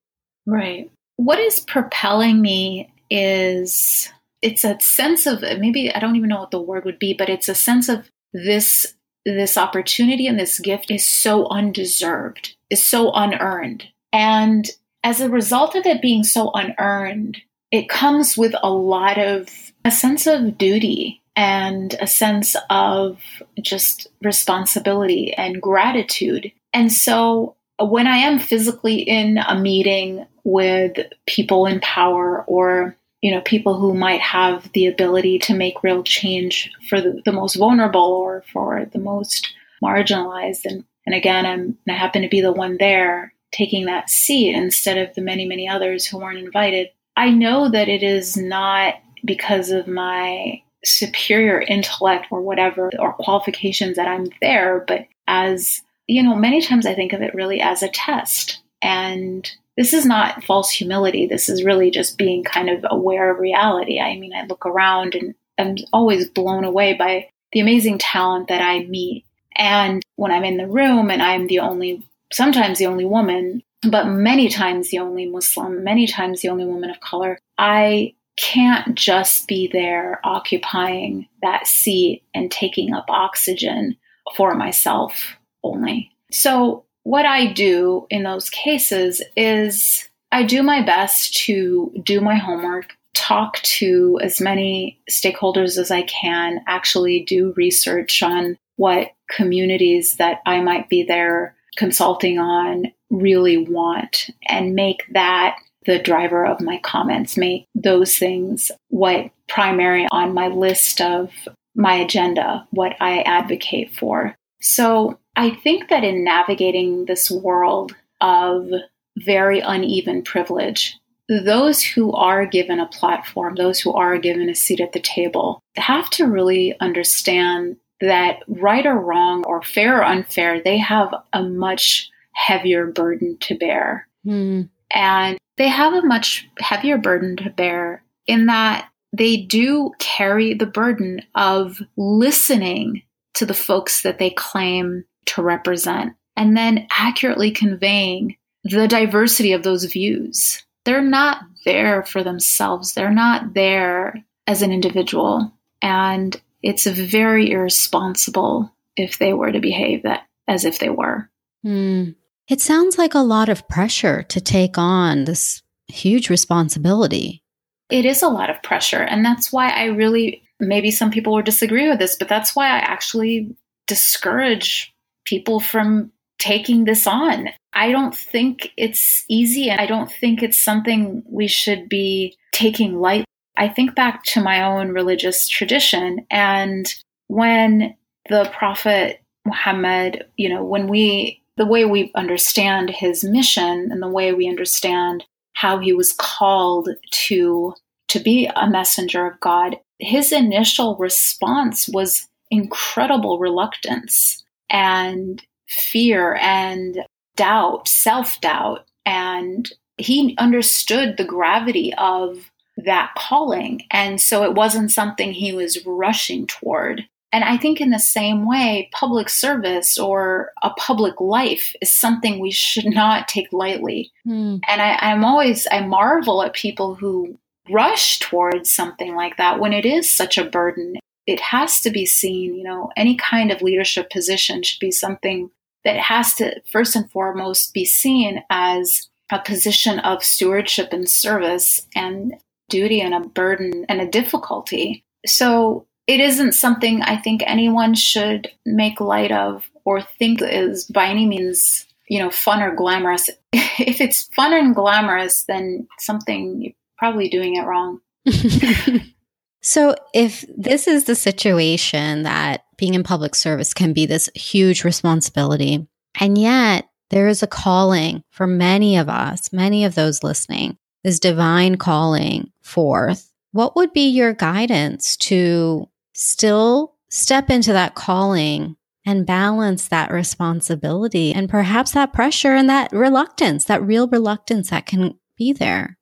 Right. 0.46 0.90
What 1.16 1.38
is 1.38 1.60
propelling 1.60 2.40
me 2.40 2.90
is 3.10 4.10
it's 4.40 4.64
a 4.64 4.80
sense 4.80 5.26
of 5.26 5.42
maybe 5.42 5.94
I 5.94 5.98
don't 5.98 6.16
even 6.16 6.30
know 6.30 6.40
what 6.40 6.52
the 6.52 6.62
word 6.62 6.86
would 6.86 6.98
be, 6.98 7.12
but 7.12 7.28
it's 7.28 7.50
a 7.50 7.54
sense 7.54 7.90
of 7.90 8.10
this 8.32 8.94
this 9.26 9.56
opportunity 9.58 10.26
and 10.26 10.40
this 10.40 10.58
gift 10.58 10.90
is 10.90 11.06
so 11.06 11.46
undeserved, 11.48 12.56
is 12.70 12.84
so 12.84 13.12
unearned. 13.12 13.86
And 14.12 14.68
as 15.04 15.20
a 15.20 15.28
result 15.28 15.74
of 15.74 15.84
it 15.86 16.00
being 16.00 16.24
so 16.24 16.50
unearned, 16.54 17.38
it 17.70 17.88
comes 17.88 18.36
with 18.36 18.54
a 18.62 18.70
lot 18.70 19.18
of 19.18 19.48
a 19.84 19.90
sense 19.90 20.26
of 20.26 20.58
duty 20.58 21.22
and 21.36 21.94
a 22.00 22.06
sense 22.06 22.56
of 22.70 23.20
just 23.60 24.08
responsibility 24.22 25.32
and 25.34 25.62
gratitude. 25.62 26.52
And 26.72 26.92
so 26.92 27.56
when 27.78 28.06
I 28.06 28.18
am 28.18 28.38
physically 28.38 29.00
in 29.00 29.38
a 29.38 29.58
meeting 29.58 30.26
with 30.44 30.98
people 31.26 31.66
in 31.66 31.80
power 31.80 32.44
or 32.46 32.96
you 33.22 33.30
know 33.30 33.40
people 33.42 33.78
who 33.78 33.94
might 33.94 34.20
have 34.20 34.70
the 34.72 34.86
ability 34.86 35.38
to 35.38 35.54
make 35.54 35.82
real 35.82 36.02
change 36.02 36.70
for 36.88 37.00
the, 37.00 37.20
the 37.24 37.32
most 37.32 37.56
vulnerable 37.56 38.00
or 38.00 38.42
for 38.52 38.86
the 38.92 38.98
most 38.98 39.52
marginalized 39.82 40.64
and 40.64 40.84
and 41.06 41.14
again 41.14 41.46
I'm 41.46 41.78
I 41.88 41.92
happen 41.92 42.22
to 42.22 42.28
be 42.28 42.40
the 42.40 42.52
one 42.52 42.76
there 42.78 43.32
taking 43.52 43.86
that 43.86 44.10
seat 44.10 44.54
instead 44.54 44.98
of 44.98 45.14
the 45.14 45.20
many, 45.20 45.46
many 45.46 45.68
others 45.68 46.06
who 46.06 46.18
weren't 46.18 46.38
invited. 46.38 46.88
I 47.16 47.30
know 47.30 47.68
that 47.68 47.88
it 47.88 48.02
is 48.02 48.36
not 48.36 48.94
because 49.24 49.70
of 49.70 49.86
my 49.86 50.62
superior 50.84 51.60
intellect 51.60 52.26
or 52.30 52.40
whatever 52.40 52.90
or 52.98 53.12
qualifications 53.14 53.96
that 53.96 54.08
I'm 54.08 54.28
there, 54.40 54.84
but 54.86 55.06
as, 55.26 55.82
you 56.06 56.22
know, 56.22 56.34
many 56.34 56.62
times 56.62 56.86
I 56.86 56.94
think 56.94 57.12
of 57.12 57.22
it 57.22 57.34
really 57.34 57.60
as 57.60 57.82
a 57.82 57.88
test. 57.88 58.60
And 58.82 59.50
this 59.80 59.94
is 59.94 60.04
not 60.04 60.44
false 60.44 60.70
humility. 60.70 61.26
This 61.26 61.48
is 61.48 61.64
really 61.64 61.90
just 61.90 62.18
being 62.18 62.44
kind 62.44 62.68
of 62.68 62.84
aware 62.90 63.30
of 63.30 63.38
reality. 63.38 63.98
I 63.98 64.18
mean, 64.18 64.34
I 64.34 64.44
look 64.44 64.66
around 64.66 65.14
and 65.14 65.34
I'm 65.56 65.76
always 65.90 66.28
blown 66.28 66.64
away 66.64 66.92
by 66.92 67.30
the 67.52 67.60
amazing 67.60 67.96
talent 67.96 68.48
that 68.48 68.60
I 68.60 68.80
meet. 68.80 69.24
And 69.56 70.02
when 70.16 70.32
I'm 70.32 70.44
in 70.44 70.58
the 70.58 70.66
room 70.66 71.10
and 71.10 71.22
I'm 71.22 71.46
the 71.46 71.60
only 71.60 72.06
sometimes 72.30 72.78
the 72.78 72.84
only 72.84 73.06
woman, 73.06 73.62
but 73.88 74.04
many 74.04 74.50
times 74.50 74.90
the 74.90 74.98
only 74.98 75.24
Muslim, 75.24 75.82
many 75.82 76.06
times 76.06 76.42
the 76.42 76.50
only 76.50 76.66
woman 76.66 76.90
of 76.90 77.00
color. 77.00 77.38
I 77.56 78.12
can't 78.36 78.94
just 78.94 79.48
be 79.48 79.66
there 79.66 80.20
occupying 80.24 81.26
that 81.40 81.66
seat 81.66 82.22
and 82.34 82.50
taking 82.50 82.92
up 82.92 83.06
oxygen 83.08 83.96
for 84.36 84.54
myself 84.54 85.38
only. 85.64 86.10
So, 86.30 86.84
what 87.04 87.26
I 87.26 87.52
do 87.52 88.06
in 88.10 88.22
those 88.22 88.50
cases 88.50 89.22
is 89.36 90.08
I 90.32 90.44
do 90.44 90.62
my 90.62 90.82
best 90.82 91.34
to 91.44 91.92
do 92.04 92.20
my 92.20 92.36
homework, 92.36 92.94
talk 93.14 93.60
to 93.62 94.18
as 94.22 94.40
many 94.40 95.00
stakeholders 95.10 95.78
as 95.78 95.90
I 95.90 96.02
can, 96.02 96.60
actually 96.66 97.24
do 97.24 97.52
research 97.56 98.22
on 98.22 98.56
what 98.76 99.12
communities 99.30 100.16
that 100.16 100.40
I 100.46 100.60
might 100.60 100.88
be 100.88 101.02
there 101.02 101.54
consulting 101.76 102.38
on 102.38 102.92
really 103.10 103.58
want 103.58 104.30
and 104.48 104.74
make 104.74 105.02
that 105.12 105.56
the 105.86 105.98
driver 105.98 106.46
of 106.46 106.60
my 106.60 106.78
comments, 106.78 107.36
make 107.36 107.66
those 107.74 108.16
things 108.16 108.70
what 108.88 109.30
primary 109.48 110.06
on 110.12 110.34
my 110.34 110.48
list 110.48 111.00
of 111.00 111.30
my 111.74 111.94
agenda, 111.94 112.66
what 112.70 112.96
I 113.00 113.22
advocate 113.22 113.94
for. 113.94 114.34
So 114.60 115.18
I 115.36 115.50
think 115.50 115.88
that 115.88 116.04
in 116.04 116.24
navigating 116.24 117.06
this 117.06 117.30
world 117.30 117.94
of 118.20 118.68
very 119.16 119.60
uneven 119.60 120.22
privilege, 120.22 120.96
those 121.28 121.82
who 121.82 122.12
are 122.12 122.44
given 122.44 122.80
a 122.80 122.88
platform, 122.88 123.54
those 123.54 123.80
who 123.80 123.92
are 123.92 124.18
given 124.18 124.48
a 124.48 124.54
seat 124.54 124.80
at 124.80 124.92
the 124.92 125.00
table, 125.00 125.60
have 125.76 126.10
to 126.10 126.26
really 126.26 126.74
understand 126.80 127.76
that 128.00 128.40
right 128.48 128.86
or 128.86 128.98
wrong 128.98 129.44
or 129.46 129.62
fair 129.62 130.00
or 130.00 130.04
unfair, 130.04 130.60
they 130.60 130.78
have 130.78 131.14
a 131.32 131.42
much 131.42 132.10
heavier 132.32 132.86
burden 132.86 133.36
to 133.40 133.56
bear. 133.56 134.08
Mm. 134.26 134.68
And 134.92 135.38
they 135.56 135.68
have 135.68 135.92
a 135.92 136.06
much 136.06 136.48
heavier 136.58 136.98
burden 136.98 137.36
to 137.36 137.50
bear 137.50 138.02
in 138.26 138.46
that 138.46 138.88
they 139.12 139.36
do 139.36 139.92
carry 139.98 140.54
the 140.54 140.66
burden 140.66 141.22
of 141.34 141.80
listening 141.96 143.02
to 143.34 143.46
the 143.46 143.54
folks 143.54 144.02
that 144.02 144.18
they 144.18 144.30
claim 144.30 145.04
to 145.30 145.42
represent 145.42 146.14
and 146.36 146.56
then 146.56 146.86
accurately 146.90 147.50
conveying 147.50 148.36
the 148.64 148.88
diversity 148.88 149.52
of 149.52 149.62
those 149.62 149.84
views. 149.84 150.62
They're 150.84 151.02
not 151.02 151.42
there 151.64 152.02
for 152.02 152.22
themselves, 152.22 152.94
they're 152.94 153.10
not 153.10 153.54
there 153.54 154.24
as 154.46 154.62
an 154.62 154.72
individual. 154.72 155.52
And 155.82 156.40
it's 156.62 156.86
very 156.86 157.50
irresponsible 157.50 158.72
if 158.96 159.18
they 159.18 159.32
were 159.32 159.52
to 159.52 159.60
behave 159.60 160.02
that 160.02 160.26
as 160.48 160.64
if 160.64 160.78
they 160.78 160.90
were. 160.90 161.30
Mm. 161.64 162.16
It 162.48 162.60
sounds 162.60 162.98
like 162.98 163.14
a 163.14 163.20
lot 163.20 163.48
of 163.48 163.68
pressure 163.68 164.22
to 164.24 164.40
take 164.40 164.76
on 164.76 165.24
this 165.24 165.62
huge 165.86 166.28
responsibility. 166.30 167.42
It 167.90 168.04
is 168.04 168.22
a 168.22 168.28
lot 168.28 168.50
of 168.50 168.62
pressure. 168.62 169.02
And 169.02 169.24
that's 169.24 169.52
why 169.52 169.70
I 169.70 169.86
really, 169.86 170.42
maybe 170.58 170.90
some 170.90 171.10
people 171.10 171.34
will 171.34 171.42
disagree 171.42 171.88
with 171.88 171.98
this, 171.98 172.16
but 172.16 172.28
that's 172.28 172.56
why 172.56 172.66
I 172.66 172.78
actually 172.78 173.54
discourage 173.86 174.94
people 175.30 175.60
from 175.60 176.10
taking 176.40 176.84
this 176.84 177.06
on. 177.06 177.48
I 177.72 177.92
don't 177.92 178.16
think 178.16 178.72
it's 178.76 179.24
easy 179.28 179.70
and 179.70 179.80
I 179.80 179.86
don't 179.86 180.10
think 180.10 180.42
it's 180.42 180.58
something 180.58 181.22
we 181.30 181.46
should 181.46 181.88
be 181.88 182.36
taking 182.52 182.98
lightly. 182.98 183.26
I 183.56 183.68
think 183.68 183.94
back 183.94 184.24
to 184.24 184.42
my 184.42 184.64
own 184.64 184.88
religious 184.88 185.48
tradition 185.48 186.26
and 186.30 186.92
when 187.28 187.94
the 188.28 188.50
Prophet 188.52 189.22
Muhammad, 189.46 190.24
you 190.36 190.48
know, 190.48 190.64
when 190.64 190.88
we, 190.88 191.42
the 191.56 191.66
way 191.66 191.84
we 191.84 192.10
understand 192.16 192.90
his 192.90 193.22
mission 193.22 193.88
and 193.92 194.02
the 194.02 194.08
way 194.08 194.32
we 194.32 194.48
understand 194.48 195.24
how 195.52 195.78
he 195.78 195.92
was 195.92 196.12
called 196.12 196.88
to 197.10 197.74
to 198.08 198.18
be 198.18 198.50
a 198.56 198.68
messenger 198.68 199.24
of 199.24 199.38
God, 199.38 199.76
his 200.00 200.32
initial 200.32 200.96
response 200.96 201.88
was 201.88 202.26
incredible 202.50 203.38
reluctance 203.38 204.42
and 204.70 205.42
fear 205.68 206.36
and 206.40 207.04
doubt, 207.36 207.88
self 207.88 208.40
doubt. 208.40 208.84
And 209.06 209.70
he 209.96 210.34
understood 210.38 211.16
the 211.16 211.24
gravity 211.24 211.92
of 211.94 212.50
that 212.76 213.12
calling. 213.16 213.82
And 213.90 214.20
so 214.20 214.44
it 214.44 214.54
wasn't 214.54 214.90
something 214.90 215.32
he 215.32 215.52
was 215.52 215.84
rushing 215.84 216.46
toward. 216.46 217.06
And 217.32 217.44
I 217.44 217.56
think 217.56 217.80
in 217.80 217.90
the 217.90 217.98
same 217.98 218.46
way, 218.46 218.88
public 218.92 219.28
service 219.28 219.98
or 219.98 220.52
a 220.62 220.70
public 220.70 221.20
life 221.20 221.72
is 221.80 221.92
something 221.92 222.40
we 222.40 222.50
should 222.50 222.86
not 222.94 223.28
take 223.28 223.52
lightly. 223.52 224.12
Mm. 224.26 224.60
And 224.66 224.82
I, 224.82 224.98
I'm 225.00 225.24
always, 225.24 225.66
I 225.70 225.80
marvel 225.80 226.42
at 226.42 226.54
people 226.54 226.94
who 226.94 227.38
rush 227.70 228.18
towards 228.18 228.70
something 228.70 229.14
like 229.14 229.36
that 229.36 229.60
when 229.60 229.72
it 229.72 229.84
is 229.84 230.10
such 230.10 230.38
a 230.38 230.44
burden. 230.44 230.96
It 231.30 231.38
has 231.38 231.80
to 231.82 231.90
be 231.90 232.06
seen, 232.06 232.56
you 232.56 232.64
know, 232.64 232.90
any 232.96 233.14
kind 233.14 233.52
of 233.52 233.62
leadership 233.62 234.10
position 234.10 234.64
should 234.64 234.80
be 234.80 234.90
something 234.90 235.48
that 235.84 235.96
has 235.96 236.34
to, 236.34 236.60
first 236.72 236.96
and 236.96 237.08
foremost, 237.08 237.72
be 237.72 237.84
seen 237.84 238.42
as 238.50 239.08
a 239.30 239.38
position 239.38 240.00
of 240.00 240.24
stewardship 240.24 240.92
and 240.92 241.08
service 241.08 241.86
and 241.94 242.34
duty 242.68 243.00
and 243.00 243.14
a 243.14 243.20
burden 243.20 243.86
and 243.88 244.00
a 244.00 244.08
difficulty. 244.08 245.04
So 245.24 245.86
it 246.08 246.18
isn't 246.18 246.54
something 246.54 247.00
I 247.02 247.16
think 247.16 247.44
anyone 247.46 247.94
should 247.94 248.50
make 248.66 249.00
light 249.00 249.30
of 249.30 249.70
or 249.84 250.02
think 250.02 250.42
is 250.42 250.84
by 250.86 251.06
any 251.06 251.26
means, 251.26 251.86
you 252.08 252.18
know, 252.18 252.30
fun 252.30 252.60
or 252.60 252.74
glamorous. 252.74 253.30
if 253.52 254.00
it's 254.00 254.24
fun 254.34 254.52
and 254.52 254.74
glamorous, 254.74 255.44
then 255.44 255.86
something 256.00 256.60
you're 256.60 256.72
probably 256.98 257.28
doing 257.28 257.54
it 257.54 257.66
wrong. 257.66 258.00
so, 259.62 259.94
if 260.14 260.44
this 260.56 260.88
is 260.88 261.04
the 261.04 261.14
situation 261.14 262.22
that 262.22 262.64
being 262.76 262.94
in 262.94 263.02
public 263.02 263.34
service 263.34 263.74
can 263.74 263.92
be 263.92 264.06
this 264.06 264.30
huge 264.34 264.84
responsibility, 264.84 265.86
and 266.18 266.38
yet 266.38 266.88
there 267.10 267.28
is 267.28 267.42
a 267.42 267.46
calling 267.46 268.22
for 268.30 268.46
many 268.46 268.96
of 268.96 269.08
us, 269.08 269.52
many 269.52 269.84
of 269.84 269.94
those 269.94 270.22
listening, 270.22 270.78
this 271.04 271.18
divine 271.18 271.76
calling 271.76 272.50
forth, 272.62 273.32
what 273.52 273.76
would 273.76 273.92
be 273.92 274.08
your 274.08 274.32
guidance 274.32 275.16
to 275.16 275.88
still 276.14 276.94
step 277.10 277.50
into 277.50 277.72
that 277.72 277.94
calling 277.94 278.76
and 279.04 279.26
balance 279.26 279.88
that 279.88 280.10
responsibility 280.10 281.34
and 281.34 281.48
perhaps 281.48 281.92
that 281.92 282.12
pressure 282.12 282.54
and 282.54 282.70
that 282.70 282.92
reluctance, 282.92 283.64
that 283.64 283.82
real 283.82 284.08
reluctance 284.08 284.70
that 284.70 284.86
can 284.86 285.18
be 285.36 285.52
there? 285.52 285.98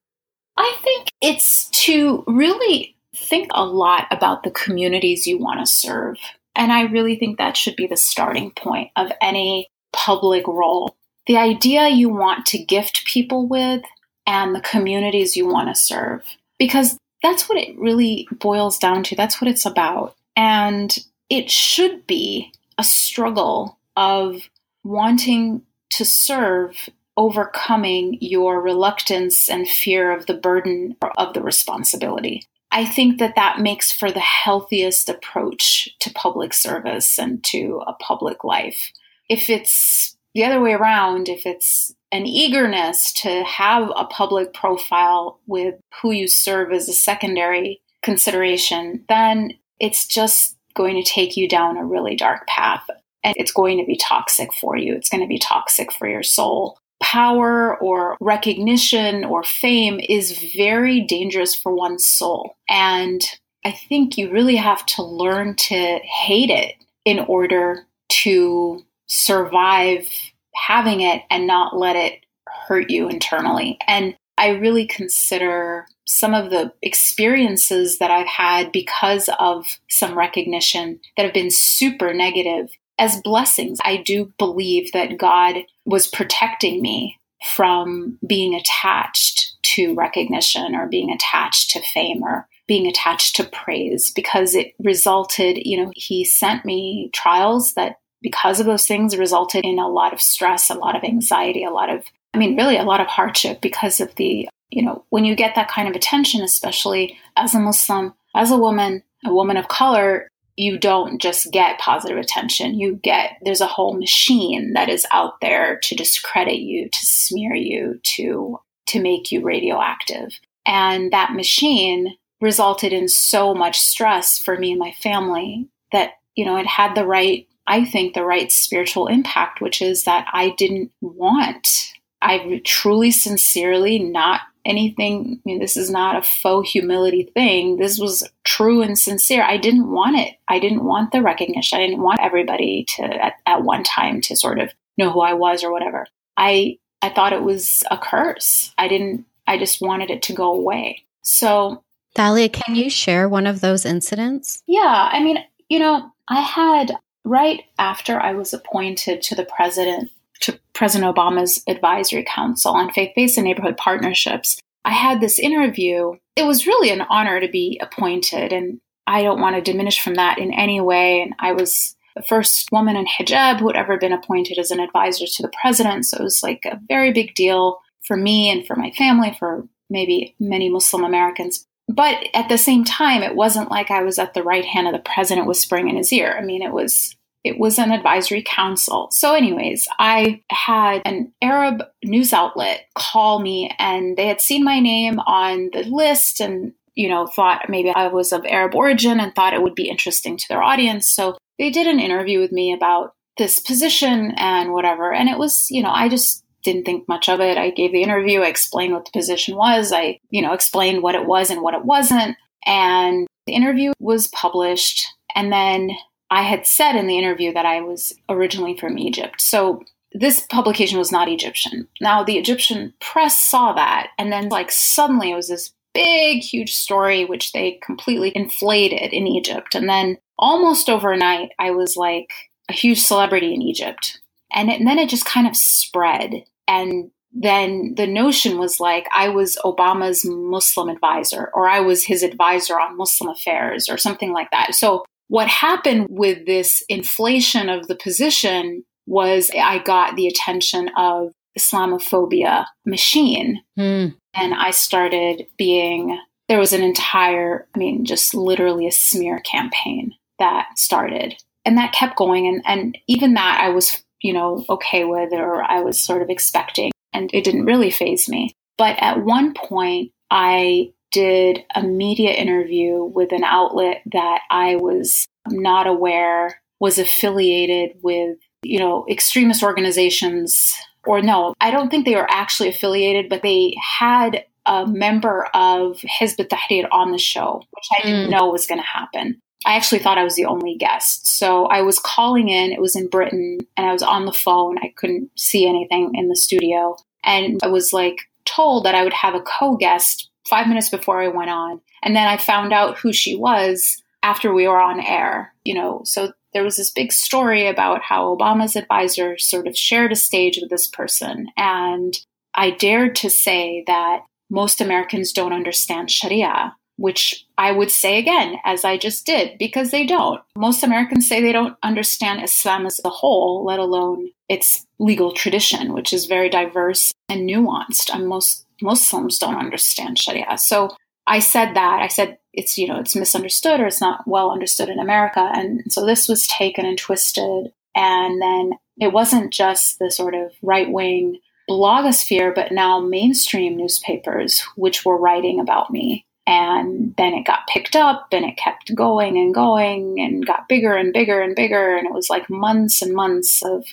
I 0.57 0.77
think 0.83 1.13
it's 1.23 1.69
to 1.71 2.25
really 2.27 2.98
think 3.19 3.51
a 3.53 3.65
lot 3.65 4.07
about 4.11 4.43
the 4.43 4.51
communities 4.51 5.27
you 5.27 5.39
want 5.39 5.61
to 5.61 5.67
serve. 5.67 6.19
And 6.55 6.73
I 6.73 6.83
really 6.83 7.17
think 7.17 7.39
that 7.39 7.57
should 7.57 7.77
be 7.77 7.87
the 7.87 7.97
starting 7.97 8.51
point 8.51 8.91
of 8.97 9.13
any 9.21 9.69
public 9.93 10.47
role. 10.47 10.97
The 11.27 11.37
idea 11.37 11.89
you 11.89 12.09
want 12.09 12.47
to 12.47 12.59
gift 12.59 13.05
people 13.05 13.47
with 13.47 13.83
and 14.27 14.55
the 14.55 14.61
communities 14.61 15.37
you 15.37 15.47
want 15.47 15.69
to 15.69 15.81
serve. 15.81 16.25
Because 16.59 16.99
that's 17.23 17.49
what 17.49 17.59
it 17.59 17.79
really 17.79 18.29
boils 18.33 18.79
down 18.79 19.03
to. 19.05 19.17
That's 19.17 19.41
what 19.41 19.51
it's 19.51 19.67
about. 19.67 20.15
And 20.37 20.97
it 21.29 21.51
should 21.51 22.07
be 22.07 22.53
a 22.79 22.85
struggle 22.85 23.79
of 23.97 24.49
wanting 24.85 25.63
to 25.91 26.05
serve, 26.05 26.89
overcoming 27.17 28.19
your 28.21 28.61
reluctance 28.63 29.49
and 29.49 29.69
fear 29.69 30.13
of 30.13 30.27
the 30.27 30.35
burden 30.35 30.97
of 31.17 31.35
the 31.35 31.43
responsibility. 31.43 32.47
I 32.71 32.85
think 32.85 33.19
that 33.19 33.37
that 33.37 33.61
makes 33.61 33.93
for 33.93 34.11
the 34.11 34.21
healthiest 34.21 35.09
approach 35.09 35.89
to 36.01 36.13
public 36.13 36.53
service 36.53 37.19
and 37.19 37.43
to 37.45 37.83
a 37.87 37.95
public 37.95 38.45
life. 38.45 38.93
If 39.29 39.49
it's 39.49 40.17
the 40.35 40.45
other 40.45 40.61
way 40.61 40.73
around, 40.73 41.29
if 41.29 41.47
it's 41.47 41.95
an 42.13 42.27
eagerness 42.27 43.13
to 43.13 43.43
have 43.45 43.91
a 43.97 44.05
public 44.05 44.55
profile 44.55 45.41
with 45.47 45.75
who 46.01 46.13
you 46.13 46.29
serve 46.29 46.73
as 46.73 46.89
a 46.89 46.93
secondary 46.93 47.81
consideration, 48.03 49.05
then 49.09 49.55
it's 49.81 50.07
just 50.07 50.57
going 50.75 51.03
to 51.03 51.11
take 51.11 51.37
you 51.37 51.49
down 51.49 51.77
a 51.77 51.85
really 51.85 52.17
dark 52.17 52.47
path. 52.47 52.85
And 53.25 53.35
it's 53.37 53.53
going 53.53 53.79
to 53.79 53.85
be 53.85 53.97
toxic 53.97 54.55
for 54.55 54.77
you. 54.77 54.95
It's 54.95 55.09
going 55.09 55.23
to 55.23 55.27
be 55.27 55.39
toxic 55.39 55.93
for 55.93 56.09
your 56.09 56.23
soul. 56.23 56.79
Power 57.11 57.79
or 57.79 58.19
recognition 58.21 59.25
or 59.25 59.43
fame 59.43 59.99
is 60.11 60.53
very 60.55 61.01
dangerous 61.01 61.55
for 61.55 61.75
one's 61.75 62.07
soul. 62.07 62.59
And 62.69 63.23
I 63.65 63.73
think 63.73 64.19
you 64.19 64.31
really 64.31 64.57
have 64.57 64.85
to 64.87 65.03
learn 65.03 65.57
to 65.57 66.01
hate 66.03 66.51
it 66.51 66.75
in 67.07 67.21
order 67.21 67.87
to 68.25 68.85
survive 69.07 70.07
having 70.55 71.01
it 71.01 71.23
and 71.31 71.47
not 71.47 71.79
let 71.79 71.97
it 71.97 72.27
hurt 72.47 72.91
you 72.91 73.09
internally. 73.09 73.79
And 73.87 74.15
I 74.37 74.51
really 74.51 74.87
consider 74.87 75.87
some 76.07 76.35
of 76.35 76.51
the 76.51 76.75
experiences 76.83 77.99
that 78.01 78.11
I've 78.11 78.29
had 78.29 78.71
because 78.71 79.31
of 79.39 79.67
some 79.89 80.17
recognition 80.17 81.01
that 81.17 81.25
have 81.25 81.35
been 81.35 81.51
super 81.51 82.13
negative 82.13 82.69
as 82.99 83.21
blessings. 83.23 83.79
I 83.85 83.99
do 83.99 84.33
believe 84.39 84.93
that 84.93 85.19
God 85.19 85.57
was 85.85 86.09
protecting 86.09 86.83
me 86.83 87.19
from 87.55 88.19
being 88.27 88.55
attached 88.55 89.57
to 89.63 89.95
recognition 89.95 90.75
or 90.75 90.89
being 90.89 91.11
attached 91.13 91.71
to 91.71 91.83
fame 91.83 92.23
or 92.23 92.49
being 92.67 92.87
attached 92.87 93.37
to 93.37 93.45
praise 93.45 94.13
because 94.13 94.55
it 94.55 94.75
resulted, 94.79 95.59
you 95.65 95.83
know, 95.83 95.91
He 95.95 96.25
sent 96.25 96.65
me 96.65 97.11
trials 97.13 97.75
that 97.75 97.97
because 98.21 98.61
of 98.61 98.67
those 98.67 98.87
things 98.87 99.17
resulted 99.17 99.65
in 99.65 99.79
a 99.79 99.89
lot 99.89 100.13
of 100.13 100.21
stress, 100.21 100.71
a 100.71 100.75
lot 100.75 100.97
of 100.97 101.05
anxiety, 101.05 101.65
a 101.65 101.71
lot 101.71 101.89
of, 101.89 102.05
I 102.35 102.39
mean, 102.39 102.57
really 102.57 102.77
a 102.77 102.83
lot 102.83 103.01
of 103.01 103.07
hardship 103.07 103.61
because 103.61 104.01
of 104.01 104.15
the, 104.17 104.49
you 104.71 104.83
know, 104.83 105.05
when 105.11 105.25
you 105.25 105.37
get 105.37 105.55
that 105.55 105.71
kind 105.71 105.89
of 105.89 105.95
attention, 105.95 106.43
especially 106.43 107.17
as 107.37 107.55
a 107.55 107.61
Muslim, 107.61 108.15
as 108.35 108.51
a 108.51 108.59
woman, 108.59 109.03
a 109.25 109.33
woman 109.33 109.57
of 109.57 109.69
color, 109.69 110.29
you 110.59 110.77
don't 110.77 111.23
just 111.23 111.53
get 111.53 111.79
positive 111.79 112.19
attention. 112.19 112.79
You 112.79 112.97
get, 112.97 113.39
there's 113.43 113.61
a 113.61 113.67
whole 113.67 113.95
machine 113.95 114.73
that 114.73 114.89
is 114.89 115.07
out 115.13 115.41
there 115.41 115.79
to 115.85 115.95
discredit 115.95 116.59
you, 116.59 116.89
to 116.89 116.99
smear 117.01 117.55
you, 117.55 118.01
to, 118.17 118.59
to 118.89 119.01
make 119.01 119.31
you 119.31 119.41
radioactive. 119.43 120.39
And 120.67 121.13
that 121.13 121.35
machine 121.35 122.17
resulted 122.41 122.93
in 122.93 123.09
so 123.09 123.55
much 123.55 123.79
stress 123.79 124.39
for 124.39 124.59
me 124.59 124.73
and 124.73 124.81
my 124.81 124.93
family 124.93 125.69
that, 125.93 126.15
you 126.35 126.45
know, 126.45 126.57
it 126.57 126.67
had 126.67 126.95
the 126.95 127.07
right 127.07 127.47
I 127.69 127.85
think, 127.85 128.15
the 128.15 128.25
right 128.25 128.51
spiritual 128.51 129.09
impact, 129.09 129.61
which 129.61 129.83
is 129.83 130.05
that 130.05 130.27
I 130.33 130.55
didn't 130.57 130.91
want. 131.03 131.93
I 132.23 132.63
truly, 132.65 133.11
sincerely, 133.11 133.99
not 133.99 134.41
anything. 134.69 135.39
I 135.39 135.41
mean, 135.45 135.59
this 135.59 135.77
is 135.77 135.91
not 135.91 136.17
a 136.17 136.23
faux 136.23 136.71
humility 136.71 137.31
thing. 137.35 137.79
This 137.79 137.99
was 137.99 138.29
true 138.45 138.83
and 138.83 138.99
sincere. 138.99 139.43
I 139.43 139.57
didn't 139.57 139.91
want 139.91 140.19
it. 140.19 140.37
I 140.47 140.59
didn't 140.59 140.85
want 140.85 141.13
the 141.13 141.23
recognition. 141.23 141.79
I 141.79 141.87
didn't 141.87 142.03
want 142.03 142.21
everybody 142.21 142.85
to, 142.97 143.03
at, 143.03 143.35
at 143.47 143.63
one 143.63 143.83
time, 143.83 144.21
to 144.23 144.37
sort 144.37 144.61
of 144.61 144.71
know 144.97 145.11
who 145.11 145.21
I 145.21 145.33
was 145.33 145.65
or 145.65 145.73
whatever. 145.73 146.07
I 146.37 146.79
I 147.01 147.11
thought 147.11 147.33
it 147.33 147.43
was 147.43 147.85
a 147.91 147.97
curse. 147.97 148.73
I 148.77 148.89
didn't. 148.89 149.25
I 149.47 149.59
just 149.59 149.81
wanted 149.81 150.11
it 150.11 150.23
to 150.23 150.33
go 150.33 150.53
away. 150.53 151.05
So, 151.23 151.83
Dalia, 152.17 152.53
can 152.53 152.75
you 152.75 152.91
share 152.91 153.29
one 153.29 153.47
of 153.47 153.61
those 153.61 153.85
incidents? 153.85 154.63
Yeah, 154.67 155.09
I 155.13 155.23
mean, 155.23 155.39
you 155.69 155.79
know, 155.79 156.11
I 156.29 156.41
had 156.41 156.93
right 157.25 157.63
after 157.79 158.21
I 158.21 158.33
was 158.33 158.53
appointed 158.53 159.23
to 159.23 159.35
the 159.35 159.45
president, 159.45 160.11
to 160.41 160.59
President 160.75 161.15
Obama's 161.15 161.63
advisory 161.67 162.25
council 162.25 162.73
on 162.73 162.93
faith 162.93 163.13
based 163.17 163.39
and 163.39 163.47
neighborhood 163.47 163.77
partnerships, 163.77 164.59
I 164.85 164.93
had 164.93 165.21
this 165.21 165.39
interview. 165.39 166.15
It 166.37 166.47
was 166.47 166.67
really 166.67 166.91
an 166.91 167.03
honor 167.03 167.41
to 167.41 167.49
be 167.49 167.81
appointed, 167.83 168.53
and 168.53 168.81
I 169.07 169.23
don't 169.23 169.41
want 169.41 169.57
to 169.57 169.63
diminish 169.63 170.01
from 170.01 170.15
that 170.15 170.39
in 170.39 170.53
any 170.53 170.81
way. 170.81 171.23
And 171.23 171.35
I 171.41 171.53
was 171.53 171.97
the 172.15 172.23
first 172.23 172.71
woman 172.73 172.97
in 172.97 173.07
hijab 173.07 173.61
who 173.61 173.69
had 173.69 173.77
ever 173.77 173.99
been 173.99 174.13
appointed 174.13 174.59
as 174.59 174.71
an 174.71 174.81
advisor 174.81 175.27
to 175.27 175.43
the 175.43 175.53
president. 175.61 176.07
So 176.07 176.19
it 176.19 176.23
was 176.23 176.43
like 176.43 176.65
a 176.65 176.81
very 176.89 177.13
big 177.13 177.35
deal 177.35 177.79
for 178.03 178.17
me 178.17 178.51
and 178.51 178.67
for 178.67 178.77
my 178.77 178.91
family, 178.93 179.37
for 179.39 179.67
maybe 179.91 180.35
many 180.41 180.69
Muslim 180.69 181.05
Americans. 181.05 181.67
But 181.89 182.27
at 182.35 182.49
the 182.49 182.59
same 182.59 182.85
time, 182.85 183.23
it 183.23 183.35
wasn't 183.35 183.71
like 183.71 183.91
I 183.91 184.03
was 184.03 184.19
at 184.19 184.35
the 184.35 184.43
right 184.43 184.65
hand 184.65 184.87
of 184.87 184.93
the 184.93 184.99
president 184.99 185.47
whispering 185.47 185.89
in 185.89 185.97
his 185.97 186.13
ear. 186.13 186.37
I 186.39 186.45
mean, 186.45 186.63
it 186.63 186.73
was 186.73 187.17
it 187.49 187.59
was 187.59 187.79
an 187.79 187.91
advisory 187.91 188.45
council. 188.47 189.09
So, 189.11 189.35
anyways, 189.35 189.89
I 189.99 190.43
had 190.51 191.03
an 191.05 191.33
Arab 191.43 191.83
news 192.05 192.33
outlet 192.33 192.87
call 192.95 193.41
me 193.41 193.75
and 193.79 194.17
they 194.17 194.27
had 194.27 194.41
seen 194.41 194.65
my 194.65 194.81
name 194.81 195.19
on 195.21 195.71
the 195.73 195.85
list 195.85 196.41
and, 196.41 196.73
you 196.95 197.09
know, 197.09 197.27
thought 197.27 197.69
maybe 197.69 197.91
I 197.91 198.09
was 198.09 198.33
of 198.33 198.45
Arab 198.47 198.75
origin 198.75 199.21
and 199.21 199.35
thought 199.35 199.55
it 199.55 199.63
would 199.63 199.75
be 199.75 199.89
interesting 199.89 200.37
to 200.37 200.49
their 200.49 200.63
audience. 200.63 201.09
So, 201.09 201.37
they 201.59 201.71
did 201.71 201.87
an 201.87 202.01
interview 202.01 202.39
with 202.39 202.53
me 202.53 202.73
about 202.73 203.15
this 203.39 203.59
position 203.59 204.33
and 204.37 204.73
whatever. 204.73 205.13
And 205.13 205.29
it 205.29 205.39
was, 205.39 205.71
you 205.71 205.83
know, 205.83 205.91
I 205.91 206.09
just 206.09 206.45
didn't 206.63 206.85
think 206.85 207.09
much 207.09 207.29
of 207.29 207.41
it. 207.41 207.57
I 207.57 207.71
gave 207.71 207.93
the 207.93 208.03
interview, 208.03 208.41
I 208.41 208.49
explained 208.49 208.93
what 208.93 209.05
the 209.05 209.13
position 209.13 209.57
was, 209.57 209.93
I, 209.93 210.19
you 210.31 210.43
know, 210.43 210.53
explained 210.53 211.03
what 211.03 211.15
it 211.15 211.25
was 211.25 211.51
and 211.51 211.63
what 211.63 211.75
it 211.75 211.85
wasn't. 211.85 212.37
And 212.67 213.27
the 213.47 213.55
interview 213.55 213.93
was 214.01 214.29
published. 214.29 215.07
And 215.35 215.53
then 215.53 215.91
I 216.31 216.43
had 216.43 216.67
said 216.67 216.97
in 216.97 217.07
the 217.07 217.19
interview 217.19 217.53
that 217.53 217.67
I 217.67 217.81
was 217.81 218.13
originally 218.29 218.77
from 218.77 218.99
Egypt. 218.99 219.41
So 219.41 219.83
this 220.13 220.41
publication 220.41 220.99
was 220.99 221.13
not 221.13 221.29
Egyptian. 221.29 221.89
Now, 222.01 222.23
the 222.25 222.39
Egyptian 222.39 222.95
press 223.01 223.39
saw 223.39 223.73
that, 223.75 224.09
and 224.19 224.33
then, 224.33 224.49
like, 224.49 224.71
suddenly 224.71 225.31
it 225.31 225.37
was 225.37 225.49
this 225.49 225.73
big, 225.95 226.43
huge 226.43 226.75
story, 226.75 227.25
which 227.25 227.53
they 227.53 227.81
completely 227.83 228.33
inflated 228.35 229.13
in 229.13 229.27
Egypt. 229.27 229.75
And 229.75 229.89
then 229.89 230.19
almost 230.39 230.89
overnight, 230.89 231.51
I 231.59 231.71
was 231.73 231.97
like 231.97 232.31
a 232.69 232.73
huge 232.73 233.01
celebrity 233.01 233.55
in 233.55 233.63
Egypt. 233.63 234.21
And, 234.53 234.71
it, 234.71 234.79
and 234.79 234.87
then 234.87 234.99
it 234.99 235.09
just 235.09 235.25
kind 235.25 235.47
of 235.47 235.57
spread. 235.57 236.45
And 236.67 237.11
then 237.33 237.95
the 237.97 238.07
notion 238.07 238.59
was 238.59 238.81
like 238.81 239.07
I 239.15 239.29
was 239.29 239.59
Obama's 239.65 240.25
Muslim 240.25 240.89
advisor 240.89 241.51
or 241.53 241.69
I 241.69 241.81
was 241.81 242.05
his 242.05 242.23
advisor 242.23 242.81
on 242.81 242.97
Muslim 242.97 243.31
affairs 243.31 243.89
or 243.89 243.99
something 243.99 244.33
like 244.33 244.51
that. 244.51 244.75
So 244.75 245.05
what 245.29 245.49
happened 245.49 246.09
with 246.11 246.47
this 246.47 246.83
inflation 246.89 247.69
of 247.69 247.87
the 247.87 247.97
position 247.97 248.85
was 249.07 249.51
I 249.55 249.79
got 249.79 250.17
the 250.17 250.27
attention 250.27 250.91
of 250.97 251.33
Islamophobia 251.59 252.67
machine. 252.85 253.61
Mm. 253.79 254.15
And 254.35 254.55
I 254.55 254.71
started 254.71 255.47
being, 255.57 256.19
there 256.49 256.59
was 256.59 256.73
an 256.73 256.83
entire, 256.83 257.67
I 257.75 257.79
mean, 257.79 258.05
just 258.05 258.35
literally 258.35 258.87
a 258.87 258.93
smear 258.93 259.41
campaign 259.41 260.13
that 260.39 260.67
started. 260.77 261.35
And 261.65 261.77
that 261.77 261.93
kept 261.93 262.17
going. 262.17 262.47
And, 262.47 262.63
and 262.65 262.99
even 263.09 263.35
that 263.35 263.61
I 263.61 263.71
was, 263.71 264.03
you 264.23 264.33
know, 264.33 264.65
okay 264.69 265.05
with 265.05 265.33
or 265.33 265.63
I 265.63 265.81
was 265.81 266.01
sort 266.01 266.23
of 266.23 266.31
expecting 266.31 266.91
and 267.13 267.31
it 267.35 267.45
didn't 267.45 267.67
really 267.67 267.91
phase 267.91 268.29
me. 268.29 268.53
But 268.77 268.97
at 269.01 269.25
one 269.25 269.55
point, 269.55 270.13
I 270.31 270.93
did 271.11 271.65
a 271.75 271.83
media 271.83 272.33
interview 272.33 273.05
with 273.05 273.33
an 273.33 273.45
outlet 273.45 274.03
that 274.13 274.41
I 274.51 274.77
was 274.77 275.27
not 275.49 275.87
aware 275.87 276.61
was 276.81 276.99
affiliated 276.99 277.97
with, 278.03 278.39
you 278.63 278.79
know, 278.79 279.07
extremist 279.11 279.63
organizations. 279.63 280.73
Or 281.07 281.23
no, 281.23 281.55
I 281.61 281.71
don't 281.71 281.91
think 281.91 282.05
they 282.05 282.15
were 282.15 282.31
actually 282.31 282.69
affiliated, 282.69 283.29
but 283.29 283.43
they 283.43 283.75
had 283.99 284.45
a 284.67 284.87
member 284.87 285.49
of 285.55 286.03
Hizb 286.21 286.41
ut-Tahrir 286.41 286.87
on 286.93 287.13
the 287.13 287.19
show, 287.19 287.63
which 287.71 287.87
I 287.99 288.07
didn't 288.07 288.29
mm. 288.29 288.31
know 288.31 288.49
was 288.49 288.67
going 288.67 288.81
to 288.81 288.87
happen. 288.87 289.41
I 289.67 289.75
actually 289.75 289.99
thought 289.99 290.19
I 290.19 290.25
was 290.25 290.37
the 290.37 290.45
only 290.45 290.77
guest. 290.77 291.39
So 291.39 291.67
I 291.67 291.83
was 291.83 291.99
calling 291.99 292.49
in, 292.49 292.71
it 292.71 292.81
was 292.81 292.95
in 292.95 293.09
Britain, 293.09 293.59
and 293.77 293.87
I 293.87 293.93
was 293.93 294.03
on 294.03 294.27
the 294.27 294.33
phone. 294.33 294.79
I 294.79 294.93
couldn't 294.97 295.31
see 295.37 295.67
anything 295.67 296.13
in 296.15 296.29
the 296.29 296.37
studio. 296.37 296.97
And 297.25 297.59
I 297.63 297.69
was 297.69 297.93
like 297.93 298.19
told 298.45 298.85
that 298.85 298.95
I 298.95 299.03
would 299.03 299.13
have 299.13 299.35
a 299.35 299.41
co 299.41 299.77
guest 299.77 300.28
five 300.47 300.67
minutes 300.67 300.89
before 300.89 301.23
I 301.23 301.29
went 301.29 301.51
on. 301.51 301.81
And 302.03 302.15
then 302.15 302.27
I 302.27 302.37
found 302.37 302.73
out 302.73 302.99
who 302.99 303.13
she 303.13 303.37
was 303.37 304.03
after 304.23 304.53
we 304.53 304.67
were 304.67 304.81
on 304.81 305.01
air, 305.01 305.55
you 305.65 305.75
know. 305.75 306.03
So 306.05 306.33
there 306.53 306.65
was 306.65 306.77
this 306.77 306.91
big 306.91 307.13
story 307.13 307.67
about 307.67 308.03
how 308.03 308.35
Obama's 308.35 308.77
advisor 308.77 309.39
sort 309.39 309.67
of 309.67 309.77
shared 309.77 310.13
a 310.13 310.17
stage 310.17 310.59
with 310.61 310.71
this 310.71 310.87
person. 310.87 311.49
And 311.57 312.19
I 312.55 312.71
dared 312.71 313.15
to 313.17 313.31
say 313.31 313.85
that 313.87 314.21
most 314.51 314.81
Americans 314.81 315.33
don't 315.33 315.53
understand 315.53 316.11
Sharia 316.11 316.75
which 316.99 317.47
I 317.57 317.71
would 317.71 317.93
say 317.93 318.19
again, 318.19 318.57
as 318.65 318.85
I 318.85 318.99
just 318.99 319.25
did, 319.25 319.57
because 319.57 319.93
they 319.93 320.05
don't. 320.05 320.41
Most 320.57 320.83
Americans 320.83 321.29
say 321.29 321.41
they 321.41 321.53
don't 321.53 321.77
understand 321.83 322.43
Islam 322.43 322.87
as 322.87 323.01
a 323.05 323.09
whole, 323.09 323.65
let 323.65 323.79
alone 323.79 324.31
its 324.49 324.85
legal 324.99 325.33
tradition, 325.33 325.93
which 325.93 326.13
is 326.13 326.27
very 326.27 326.51
diverse 326.51 327.13
and 327.29 327.49
nuanced. 327.49 328.13
And 328.13 328.27
most 328.27 328.67
Muslims 328.83 329.39
don't 329.39 329.57
understand 329.57 330.19
Sharia. 330.19 330.59
So 330.59 330.91
I 331.27 331.41
said 331.41 331.75
that. 331.75 332.01
I 332.03 332.09
said 332.09 332.39
it's, 332.53 332.79
you 332.79 332.89
know, 332.89 332.99
it's 332.99 333.17
misunderstood 333.17 333.81
or 333.81 333.87
it's 333.87 334.01
not 334.01 334.27
well 334.27 334.51
understood 334.51 334.89
in 334.89 334.99
America. 334.99 335.51
And 335.55 335.93
so 335.93 336.05
this 336.05 336.29
was 336.29 336.47
taken 336.47 336.87
and 336.87 336.99
twisted. 336.99 337.73
And 337.95 338.41
then 338.41 338.73
it 338.99 339.13
wasn't 339.13 339.53
just 339.53 339.99
the 339.99 340.11
sort 340.11 340.35
of 340.35 340.53
right 340.63 340.91
wing 340.91 341.39
blogosphere, 341.69 342.55
but 342.55 342.73
now 342.73 342.99
mainstream 342.99 343.77
newspapers, 343.77 344.65
which 344.77 345.05
were 345.05 345.19
writing 345.19 345.61
about 345.61 345.91
me 345.91 346.27
and 346.49 347.15
then 347.19 347.35
it 347.35 347.45
got 347.47 347.67
picked 347.69 347.95
up 347.95 348.29
and 348.33 348.43
it 348.43 348.57
kept 348.57 348.95
going 348.95 349.37
and 349.37 349.53
going 349.53 350.19
and 350.19 350.47
got 350.47 350.67
bigger 350.67 350.95
and 350.95 351.13
bigger 351.13 351.43
and 351.43 351.55
bigger. 351.55 351.95
And 351.95 352.07
it 352.07 352.15
was 352.15 352.31
like 352.31 352.49
months 352.49 353.03
and 353.03 353.15
months 353.15 353.63
of 353.63 353.85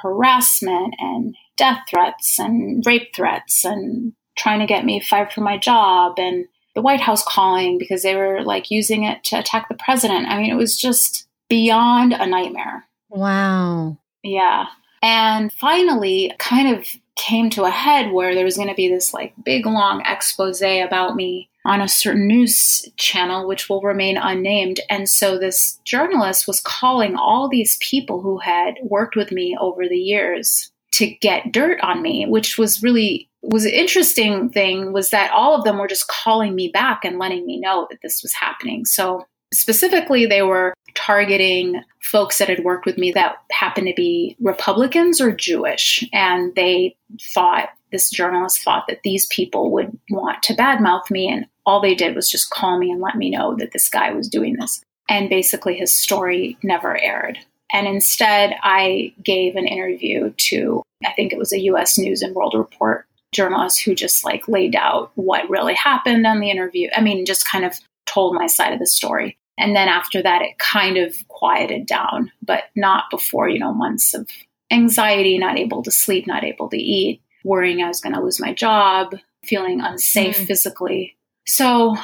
harassment 0.00 0.94
and 1.00 1.34
death 1.56 1.80
threats 1.90 2.38
and 2.38 2.86
rape 2.86 3.12
threats 3.16 3.64
and 3.64 4.12
trying 4.36 4.60
to 4.60 4.66
get 4.66 4.84
me 4.84 5.00
fired 5.00 5.32
from 5.32 5.44
my 5.44 5.58
job 5.58 6.14
and 6.18 6.46
the 6.74 6.82
White 6.82 7.00
House 7.00 7.22
calling 7.22 7.78
because 7.78 8.02
they 8.02 8.16
were 8.16 8.42
like 8.42 8.70
using 8.70 9.04
it 9.04 9.22
to 9.24 9.38
attack 9.38 9.68
the 9.68 9.76
president. 9.76 10.28
I 10.28 10.38
mean, 10.38 10.50
it 10.50 10.56
was 10.56 10.76
just 10.76 11.26
beyond 11.48 12.12
a 12.12 12.26
nightmare. 12.26 12.84
Wow. 13.10 13.98
Yeah. 14.22 14.66
And 15.02 15.52
finally, 15.52 16.32
kind 16.38 16.76
of 16.76 16.86
came 17.16 17.50
to 17.50 17.64
a 17.64 17.70
head 17.70 18.10
where 18.10 18.34
there 18.34 18.44
was 18.44 18.56
going 18.56 18.68
to 18.68 18.74
be 18.74 18.88
this 18.88 19.14
like 19.14 19.34
big 19.44 19.66
long 19.66 20.02
expose 20.04 20.62
about 20.62 21.14
me 21.14 21.48
on 21.64 21.80
a 21.80 21.88
certain 21.88 22.26
news 22.26 22.88
channel, 22.96 23.46
which 23.46 23.68
will 23.68 23.80
remain 23.80 24.16
unnamed. 24.16 24.80
And 24.90 25.08
so 25.08 25.38
this 25.38 25.78
journalist 25.84 26.46
was 26.46 26.60
calling 26.60 27.16
all 27.16 27.48
these 27.48 27.76
people 27.80 28.20
who 28.20 28.38
had 28.38 28.74
worked 28.82 29.16
with 29.16 29.30
me 29.30 29.56
over 29.60 29.88
the 29.88 29.96
years 29.96 30.70
to 30.92 31.06
get 31.06 31.52
dirt 31.52 31.80
on 31.80 32.02
me, 32.02 32.26
which 32.26 32.58
was 32.58 32.82
really 32.82 33.28
was 33.46 33.64
an 33.64 33.72
interesting 33.72 34.48
thing 34.48 34.92
was 34.92 35.10
that 35.10 35.30
all 35.32 35.54
of 35.54 35.64
them 35.64 35.78
were 35.78 35.88
just 35.88 36.08
calling 36.08 36.54
me 36.54 36.68
back 36.68 37.04
and 37.04 37.18
letting 37.18 37.44
me 37.46 37.60
know 37.60 37.86
that 37.90 38.00
this 38.02 38.22
was 38.22 38.32
happening. 38.32 38.84
So 38.84 39.26
specifically 39.52 40.26
they 40.26 40.42
were 40.42 40.74
targeting 40.94 41.82
folks 42.00 42.38
that 42.38 42.48
had 42.48 42.64
worked 42.64 42.86
with 42.86 42.98
me 42.98 43.12
that 43.12 43.36
happened 43.50 43.88
to 43.88 43.94
be 43.94 44.36
Republicans 44.40 45.20
or 45.20 45.34
Jewish 45.34 46.08
and 46.12 46.54
they 46.54 46.96
thought 47.20 47.70
this 47.92 48.10
journalist 48.10 48.62
thought 48.62 48.84
that 48.88 49.02
these 49.04 49.26
people 49.26 49.70
would 49.72 49.96
want 50.10 50.42
to 50.44 50.54
badmouth 50.54 51.10
me 51.10 51.28
and 51.28 51.46
all 51.66 51.80
they 51.80 51.94
did 51.94 52.14
was 52.14 52.28
just 52.28 52.50
call 52.50 52.78
me 52.78 52.90
and 52.90 53.00
let 53.00 53.16
me 53.16 53.30
know 53.30 53.54
that 53.56 53.72
this 53.72 53.88
guy 53.88 54.12
was 54.12 54.28
doing 54.28 54.56
this. 54.58 54.82
And 55.08 55.28
basically, 55.28 55.76
his 55.76 55.96
story 55.96 56.58
never 56.62 56.96
aired. 56.96 57.38
And 57.72 57.86
instead, 57.86 58.54
I 58.62 59.12
gave 59.22 59.56
an 59.56 59.66
interview 59.66 60.30
to, 60.30 60.82
I 61.04 61.12
think 61.12 61.32
it 61.32 61.38
was 61.38 61.52
a 61.52 61.60
US 61.60 61.98
News 61.98 62.22
and 62.22 62.34
World 62.34 62.54
Report 62.56 63.06
journalist 63.34 63.82
who 63.82 63.94
just 63.94 64.24
like 64.24 64.48
laid 64.48 64.74
out 64.76 65.12
what 65.14 65.48
really 65.50 65.74
happened 65.74 66.26
on 66.26 66.40
the 66.40 66.50
interview. 66.50 66.88
I 66.96 67.00
mean, 67.00 67.26
just 67.26 67.46
kind 67.46 67.64
of 67.64 67.74
told 68.06 68.34
my 68.34 68.46
side 68.46 68.72
of 68.72 68.78
the 68.78 68.86
story. 68.86 69.36
And 69.58 69.76
then 69.76 69.88
after 69.88 70.22
that, 70.22 70.42
it 70.42 70.58
kind 70.58 70.96
of 70.96 71.14
quieted 71.28 71.86
down, 71.86 72.32
but 72.42 72.64
not 72.74 73.04
before, 73.10 73.48
you 73.48 73.58
know, 73.58 73.72
months 73.72 74.14
of 74.14 74.28
anxiety, 74.70 75.38
not 75.38 75.58
able 75.58 75.82
to 75.82 75.90
sleep, 75.90 76.26
not 76.26 76.44
able 76.44 76.68
to 76.70 76.76
eat, 76.76 77.22
worrying 77.44 77.82
I 77.82 77.88
was 77.88 78.00
going 78.00 78.14
to 78.14 78.22
lose 78.22 78.40
my 78.40 78.52
job, 78.52 79.14
feeling 79.44 79.80
unsafe 79.80 80.38
mm. 80.38 80.46
physically. 80.46 81.16
So, 81.46 81.96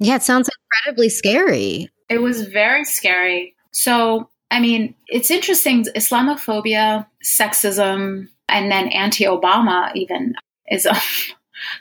yeah, 0.00 0.16
it 0.16 0.22
sounds 0.22 0.50
incredibly 0.84 1.08
scary. 1.08 1.88
It 2.08 2.20
was 2.20 2.42
very 2.42 2.84
scary. 2.84 3.54
So, 3.72 4.28
I 4.50 4.60
mean, 4.60 4.94
it's 5.06 5.30
interesting 5.30 5.84
Islamophobia, 5.84 7.06
sexism, 7.24 8.28
and 8.48 8.70
then 8.70 8.88
anti 8.88 9.24
Obama, 9.24 9.94
even, 9.94 10.34
is 10.70 10.86
a 10.86 10.96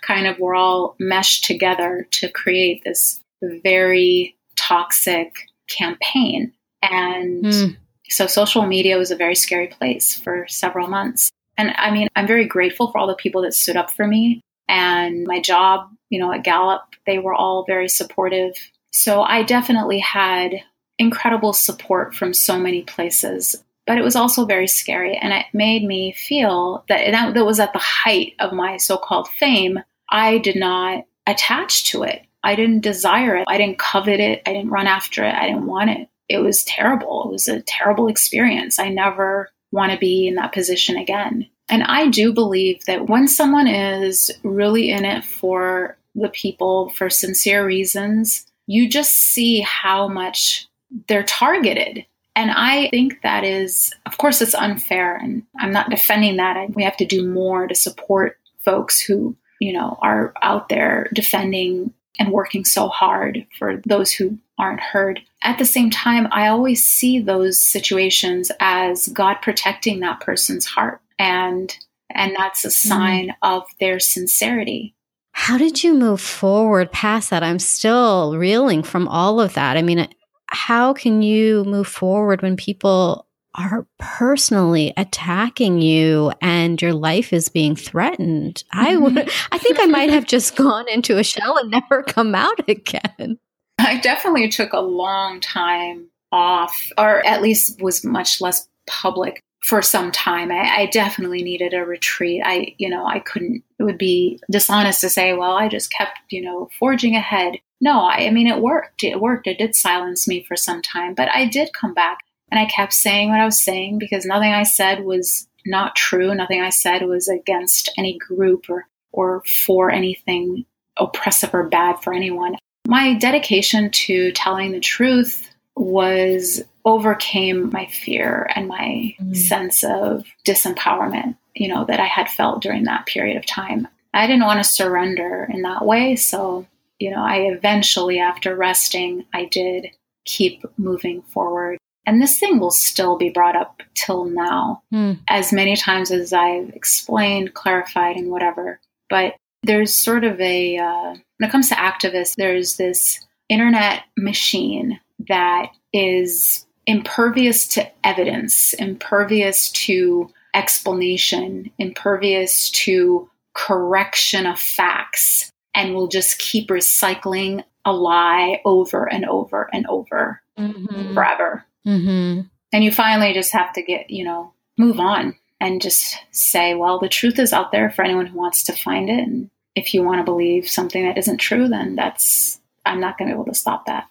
kind 0.01 0.27
of, 0.27 0.39
we're 0.39 0.55
all 0.55 0.95
meshed 0.99 1.45
together 1.45 2.07
to 2.11 2.29
create 2.29 2.83
this 2.83 3.21
very 3.41 4.35
toxic 4.55 5.47
campaign. 5.67 6.53
And 6.81 7.43
mm. 7.43 7.77
so, 8.09 8.27
social 8.27 8.65
media 8.65 8.97
was 8.97 9.11
a 9.11 9.15
very 9.15 9.35
scary 9.35 9.67
place 9.67 10.17
for 10.17 10.47
several 10.47 10.87
months. 10.87 11.31
And 11.57 11.73
I 11.77 11.91
mean, 11.91 12.07
I'm 12.15 12.27
very 12.27 12.45
grateful 12.45 12.91
for 12.91 12.97
all 12.97 13.07
the 13.07 13.15
people 13.15 13.43
that 13.43 13.53
stood 13.53 13.75
up 13.77 13.91
for 13.91 14.07
me 14.07 14.41
and 14.71 15.27
my 15.27 15.41
job, 15.41 15.89
you 16.09 16.17
know, 16.17 16.31
at 16.31 16.43
Gallup, 16.43 16.83
they 17.05 17.19
were 17.19 17.33
all 17.33 17.65
very 17.65 17.89
supportive. 17.89 18.53
So 18.91 19.21
I 19.21 19.43
definitely 19.43 19.99
had 19.99 20.53
incredible 20.97 21.51
support 21.51 22.15
from 22.15 22.33
so 22.33 22.57
many 22.57 22.81
places, 22.83 23.61
but 23.87 23.97
it 23.97 24.03
was 24.03 24.15
also 24.15 24.45
very 24.45 24.67
scary. 24.67 25.17
And 25.17 25.33
it 25.33 25.45
made 25.53 25.83
me 25.83 26.13
feel 26.13 26.83
that 26.87 27.11
that, 27.11 27.33
that 27.33 27.45
was 27.45 27.59
at 27.59 27.73
the 27.73 27.79
height 27.79 28.33
of 28.39 28.53
my 28.53 28.77
so 28.77 28.97
called 28.97 29.27
fame. 29.29 29.79
I 30.09 30.37
did 30.39 30.55
not 30.55 31.05
attach 31.27 31.85
to 31.91 32.03
it. 32.03 32.23
I 32.43 32.55
didn't 32.55 32.81
desire 32.81 33.35
it. 33.35 33.45
I 33.47 33.57
didn't 33.57 33.79
covet 33.79 34.19
it. 34.19 34.41
I 34.45 34.53
didn't 34.53 34.71
run 34.71 34.87
after 34.87 35.23
it. 35.23 35.33
I 35.33 35.47
didn't 35.47 35.67
want 35.67 35.91
it. 35.91 36.09
It 36.27 36.39
was 36.39 36.63
terrible. 36.63 37.25
It 37.25 37.31
was 37.31 37.47
a 37.47 37.61
terrible 37.61 38.07
experience. 38.07 38.79
I 38.79 38.89
never 38.89 39.49
want 39.71 39.91
to 39.91 39.97
be 39.97 40.27
in 40.27 40.35
that 40.35 40.53
position 40.53 40.97
again. 40.97 41.47
And 41.69 41.83
I 41.83 42.09
do 42.09 42.33
believe 42.33 42.83
that 42.85 43.07
when 43.07 43.27
someone 43.27 43.67
is 43.67 44.31
really 44.43 44.91
in 44.91 45.05
it 45.05 45.23
for 45.23 45.97
the 46.15 46.29
people 46.29 46.89
for 46.89 47.09
sincere 47.09 47.65
reasons, 47.65 48.45
you 48.67 48.89
just 48.89 49.15
see 49.15 49.61
how 49.61 50.07
much 50.07 50.67
they're 51.07 51.23
targeted. 51.23 52.05
And 52.41 52.49
I 52.49 52.89
think 52.89 53.21
that 53.21 53.43
is, 53.43 53.93
of 54.07 54.17
course, 54.17 54.41
it's 54.41 54.55
unfair. 54.55 55.15
And 55.15 55.43
I'm 55.59 55.71
not 55.71 55.91
defending 55.91 56.37
that. 56.37 56.73
we 56.73 56.83
have 56.83 56.97
to 56.97 57.05
do 57.05 57.27
more 57.27 57.67
to 57.67 57.75
support 57.75 58.39
folks 58.65 58.99
who, 58.99 59.35
you 59.59 59.71
know, 59.71 59.99
are 60.01 60.33
out 60.41 60.67
there 60.67 61.07
defending 61.13 61.93
and 62.17 62.31
working 62.31 62.65
so 62.65 62.87
hard 62.87 63.45
for 63.59 63.79
those 63.85 64.11
who 64.11 64.39
aren't 64.57 64.79
heard. 64.79 65.21
At 65.43 65.59
the 65.59 65.65
same 65.65 65.91
time, 65.91 66.27
I 66.31 66.47
always 66.47 66.83
see 66.83 67.19
those 67.19 67.59
situations 67.59 68.51
as 68.59 69.07
God 69.09 69.35
protecting 69.43 69.99
that 69.99 70.19
person's 70.19 70.65
heart 70.65 70.99
and 71.19 71.77
and 72.13 72.35
that's 72.35 72.65
a 72.65 72.69
mm-hmm. 72.69 72.89
sign 72.89 73.27
mm. 73.27 73.35
of 73.43 73.63
their 73.79 73.99
sincerity 73.99 74.95
how 75.33 75.57
did 75.57 75.81
you 75.81 75.93
move 75.93 76.19
forward 76.19 76.91
past 76.91 77.29
that? 77.29 77.41
I'm 77.41 77.57
still 77.57 78.37
reeling 78.37 78.83
from 78.83 79.07
all 79.07 79.39
of 79.39 79.53
that. 79.53 79.77
I 79.77 79.81
mean, 79.81 80.09
how 80.51 80.93
can 80.93 81.21
you 81.21 81.63
move 81.63 81.87
forward 81.87 82.41
when 82.41 82.55
people 82.55 83.27
are 83.55 83.85
personally 83.99 84.93
attacking 84.95 85.81
you 85.81 86.31
and 86.41 86.81
your 86.81 86.93
life 86.93 87.33
is 87.33 87.49
being 87.49 87.75
threatened? 87.75 88.63
I 88.71 88.93
mm-hmm. 88.93 89.03
would 89.03 89.29
I 89.51 89.57
think 89.57 89.79
I 89.79 89.85
might 89.85 90.09
have 90.09 90.25
just 90.25 90.55
gone 90.55 90.87
into 90.89 91.17
a 91.17 91.23
shell 91.23 91.57
and 91.57 91.71
never 91.89 92.03
come 92.03 92.35
out 92.35 92.67
again. 92.69 93.39
I 93.79 93.99
definitely 93.99 94.49
took 94.49 94.73
a 94.73 94.79
long 94.79 95.39
time 95.39 96.07
off 96.31 96.91
or 96.97 97.25
at 97.25 97.41
least 97.41 97.81
was 97.81 98.03
much 98.03 98.41
less 98.41 98.67
public 98.87 99.41
for 99.63 99.81
some 99.81 100.11
time. 100.11 100.51
I, 100.51 100.81
I, 100.81 100.85
definitely 100.87 101.43
needed 101.43 101.73
a 101.73 101.85
retreat. 101.85 102.41
I, 102.43 102.73
you 102.77 102.89
know, 102.89 103.05
I 103.05 103.19
couldn't, 103.19 103.63
it 103.79 103.83
would 103.83 103.97
be 103.97 104.39
dishonest 104.49 105.01
to 105.01 105.09
say, 105.09 105.33
well, 105.33 105.51
I 105.51 105.67
just 105.67 105.91
kept, 105.91 106.17
you 106.29 106.41
know, 106.41 106.69
forging 106.79 107.15
ahead. 107.15 107.59
No, 107.81 108.01
I, 108.01 108.27
I 108.27 108.29
mean, 108.29 108.47
it 108.47 108.61
worked. 108.61 109.03
It 109.03 109.19
worked. 109.19 109.47
It 109.47 109.57
did 109.57 109.75
silence 109.75 110.27
me 110.27 110.43
for 110.43 110.55
some 110.55 110.81
time, 110.81 111.15
but 111.15 111.29
I 111.33 111.47
did 111.47 111.73
come 111.73 111.93
back 111.93 112.19
and 112.51 112.59
I 112.59 112.65
kept 112.65 112.93
saying 112.93 113.29
what 113.29 113.39
I 113.39 113.45
was 113.45 113.61
saying 113.61 113.97
because 113.97 114.25
nothing 114.25 114.53
I 114.53 114.63
said 114.63 115.03
was 115.03 115.47
not 115.65 115.95
true. 115.95 116.33
Nothing 116.35 116.61
I 116.61 116.69
said 116.69 117.03
was 117.03 117.27
against 117.27 117.91
any 117.97 118.17
group 118.17 118.69
or, 118.69 118.87
or 119.11 119.43
for 119.45 119.89
anything 119.89 120.65
oppressive 120.97 121.53
or 121.53 121.67
bad 121.67 122.01
for 122.03 122.13
anyone. 122.13 122.55
My 122.87 123.15
dedication 123.15 123.89
to 123.91 124.31
telling 124.31 124.71
the 124.71 124.79
truth 124.79 125.49
was 125.75 126.61
overcame 126.83 127.69
my 127.71 127.85
fear 127.87 128.49
and 128.55 128.67
my 128.67 129.15
mm. 129.19 129.35
sense 129.35 129.83
of 129.83 130.25
disempowerment, 130.45 131.37
you 131.55 131.67
know, 131.67 131.85
that 131.85 131.99
I 131.99 132.05
had 132.05 132.29
felt 132.29 132.61
during 132.61 132.83
that 132.85 133.05
period 133.05 133.37
of 133.37 133.45
time. 133.45 133.87
I 134.13 134.27
didn't 134.27 134.45
want 134.45 134.63
to 134.63 134.69
surrender 134.69 135.47
in 135.51 135.61
that 135.61 135.85
way. 135.85 136.15
So, 136.15 136.65
you 137.01 137.09
know, 137.09 137.23
I 137.23 137.37
eventually, 137.51 138.19
after 138.19 138.55
resting, 138.55 139.25
I 139.33 139.45
did 139.45 139.87
keep 140.25 140.63
moving 140.77 141.23
forward. 141.23 141.77
And 142.05 142.21
this 142.21 142.39
thing 142.39 142.59
will 142.59 142.71
still 142.71 143.17
be 143.17 143.29
brought 143.29 143.55
up 143.55 143.81
till 143.93 144.25
now, 144.25 144.81
mm. 144.93 145.19
as 145.27 145.51
many 145.51 145.75
times 145.75 146.11
as 146.11 146.33
I've 146.33 146.69
explained, 146.69 147.53
clarified, 147.53 148.15
and 148.15 148.29
whatever. 148.29 148.79
But 149.09 149.35
there's 149.63 149.93
sort 149.93 150.23
of 150.23 150.39
a, 150.39 150.77
uh, 150.77 151.15
when 151.37 151.49
it 151.49 151.51
comes 151.51 151.69
to 151.69 151.75
activists, 151.75 152.35
there's 152.35 152.77
this 152.77 153.25
internet 153.49 154.03
machine 154.17 154.99
that 155.27 155.67
is 155.93 156.65
impervious 156.87 157.67
to 157.67 157.89
evidence, 158.03 158.73
impervious 158.73 159.71
to 159.71 160.29
explanation, 160.55 161.69
impervious 161.77 162.69
to 162.71 163.29
correction 163.53 164.45
of 164.45 164.59
facts, 164.59 165.51
and 165.73 165.95
we'll 165.95 166.07
just 166.07 166.37
keep 166.39 166.69
recycling 166.69 167.63
a 167.85 167.93
lie 167.93 168.61
over 168.65 169.11
and 169.11 169.25
over 169.25 169.69
and 169.73 169.87
over 169.87 170.41
mm-hmm. 170.57 171.13
forever. 171.13 171.65
Mm-hmm. 171.85 172.41
And 172.73 172.83
you 172.83 172.91
finally 172.91 173.33
just 173.33 173.51
have 173.53 173.73
to 173.73 173.81
get, 173.81 174.09
you 174.09 174.23
know, 174.23 174.53
move 174.77 174.99
on 174.99 175.35
and 175.59 175.81
just 175.81 176.17
say, 176.31 176.73
well, 176.73 176.99
the 176.99 177.09
truth 177.09 177.39
is 177.39 177.53
out 177.53 177.71
there 177.71 177.91
for 177.91 178.03
anyone 178.03 178.25
who 178.25 178.37
wants 178.37 178.63
to 178.63 178.73
find 178.73 179.09
it. 179.09 179.19
And 179.19 179.49
if 179.75 179.93
you 179.93 180.03
want 180.03 180.19
to 180.19 180.23
believe 180.23 180.67
something 180.67 181.03
that 181.05 181.17
isn't 181.17 181.37
true, 181.37 181.67
then 181.67 181.95
that's, 181.95 182.59
I'm 182.85 182.99
not 182.99 183.17
going 183.17 183.29
to 183.29 183.35
be 183.35 183.39
able 183.41 183.51
to 183.51 183.57
stop 183.57 183.85
that. 183.85 184.07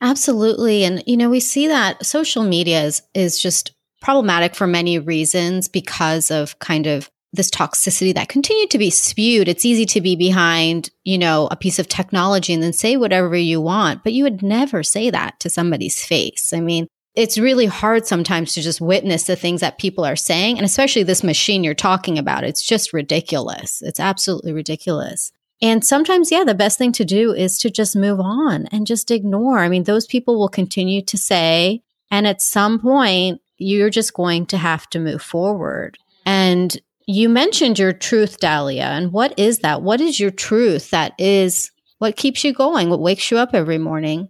Absolutely. 0.00 0.84
And, 0.84 1.02
you 1.06 1.16
know, 1.16 1.28
we 1.28 1.40
see 1.40 1.68
that 1.68 2.04
social 2.04 2.42
media 2.42 2.84
is, 2.84 3.02
is 3.14 3.40
just 3.40 3.72
problematic 4.00 4.54
for 4.54 4.66
many 4.66 4.98
reasons 4.98 5.68
because 5.68 6.30
of 6.30 6.58
kind 6.58 6.86
of 6.86 7.10
this 7.32 7.50
toxicity 7.50 8.14
that 8.14 8.28
continued 8.28 8.70
to 8.70 8.78
be 8.78 8.90
spewed. 8.90 9.48
It's 9.48 9.64
easy 9.64 9.86
to 9.86 10.00
be 10.00 10.16
behind, 10.16 10.90
you 11.04 11.16
know, 11.16 11.48
a 11.50 11.56
piece 11.56 11.78
of 11.78 11.88
technology 11.88 12.52
and 12.52 12.62
then 12.62 12.72
say 12.72 12.96
whatever 12.96 13.36
you 13.36 13.60
want, 13.60 14.02
but 14.02 14.12
you 14.12 14.24
would 14.24 14.42
never 14.42 14.82
say 14.82 15.10
that 15.10 15.38
to 15.40 15.50
somebody's 15.50 16.04
face. 16.04 16.52
I 16.52 16.60
mean, 16.60 16.88
it's 17.14 17.38
really 17.38 17.66
hard 17.66 18.06
sometimes 18.06 18.54
to 18.54 18.62
just 18.62 18.80
witness 18.80 19.24
the 19.24 19.36
things 19.36 19.60
that 19.60 19.78
people 19.78 20.04
are 20.04 20.16
saying. 20.16 20.56
And 20.56 20.64
especially 20.64 21.02
this 21.02 21.24
machine 21.24 21.64
you're 21.64 21.74
talking 21.74 22.18
about, 22.18 22.44
it's 22.44 22.62
just 22.62 22.92
ridiculous. 22.92 23.82
It's 23.82 24.00
absolutely 24.00 24.52
ridiculous. 24.52 25.32
And 25.62 25.84
sometimes, 25.84 26.32
yeah, 26.32 26.44
the 26.44 26.54
best 26.54 26.78
thing 26.78 26.92
to 26.92 27.04
do 27.04 27.32
is 27.32 27.58
to 27.58 27.70
just 27.70 27.94
move 27.94 28.18
on 28.18 28.66
and 28.66 28.86
just 28.86 29.10
ignore. 29.10 29.58
I 29.58 29.68
mean, 29.68 29.84
those 29.84 30.06
people 30.06 30.38
will 30.38 30.48
continue 30.48 31.02
to 31.02 31.18
say, 31.18 31.82
and 32.10 32.26
at 32.26 32.40
some 32.40 32.80
point, 32.80 33.40
you're 33.58 33.90
just 33.90 34.14
going 34.14 34.46
to 34.46 34.56
have 34.56 34.88
to 34.90 34.98
move 34.98 35.20
forward. 35.20 35.98
And 36.24 36.80
you 37.10 37.28
mentioned 37.28 37.78
your 37.78 37.92
truth, 37.92 38.38
Dalia. 38.38 38.84
And 38.84 39.12
what 39.12 39.36
is 39.36 39.60
that? 39.60 39.82
What 39.82 40.00
is 40.00 40.20
your 40.20 40.30
truth 40.30 40.90
that 40.90 41.12
is 41.18 41.70
what 41.98 42.16
keeps 42.16 42.44
you 42.44 42.52
going? 42.52 42.88
What 42.88 43.00
wakes 43.00 43.30
you 43.30 43.38
up 43.38 43.50
every 43.52 43.78
morning? 43.78 44.28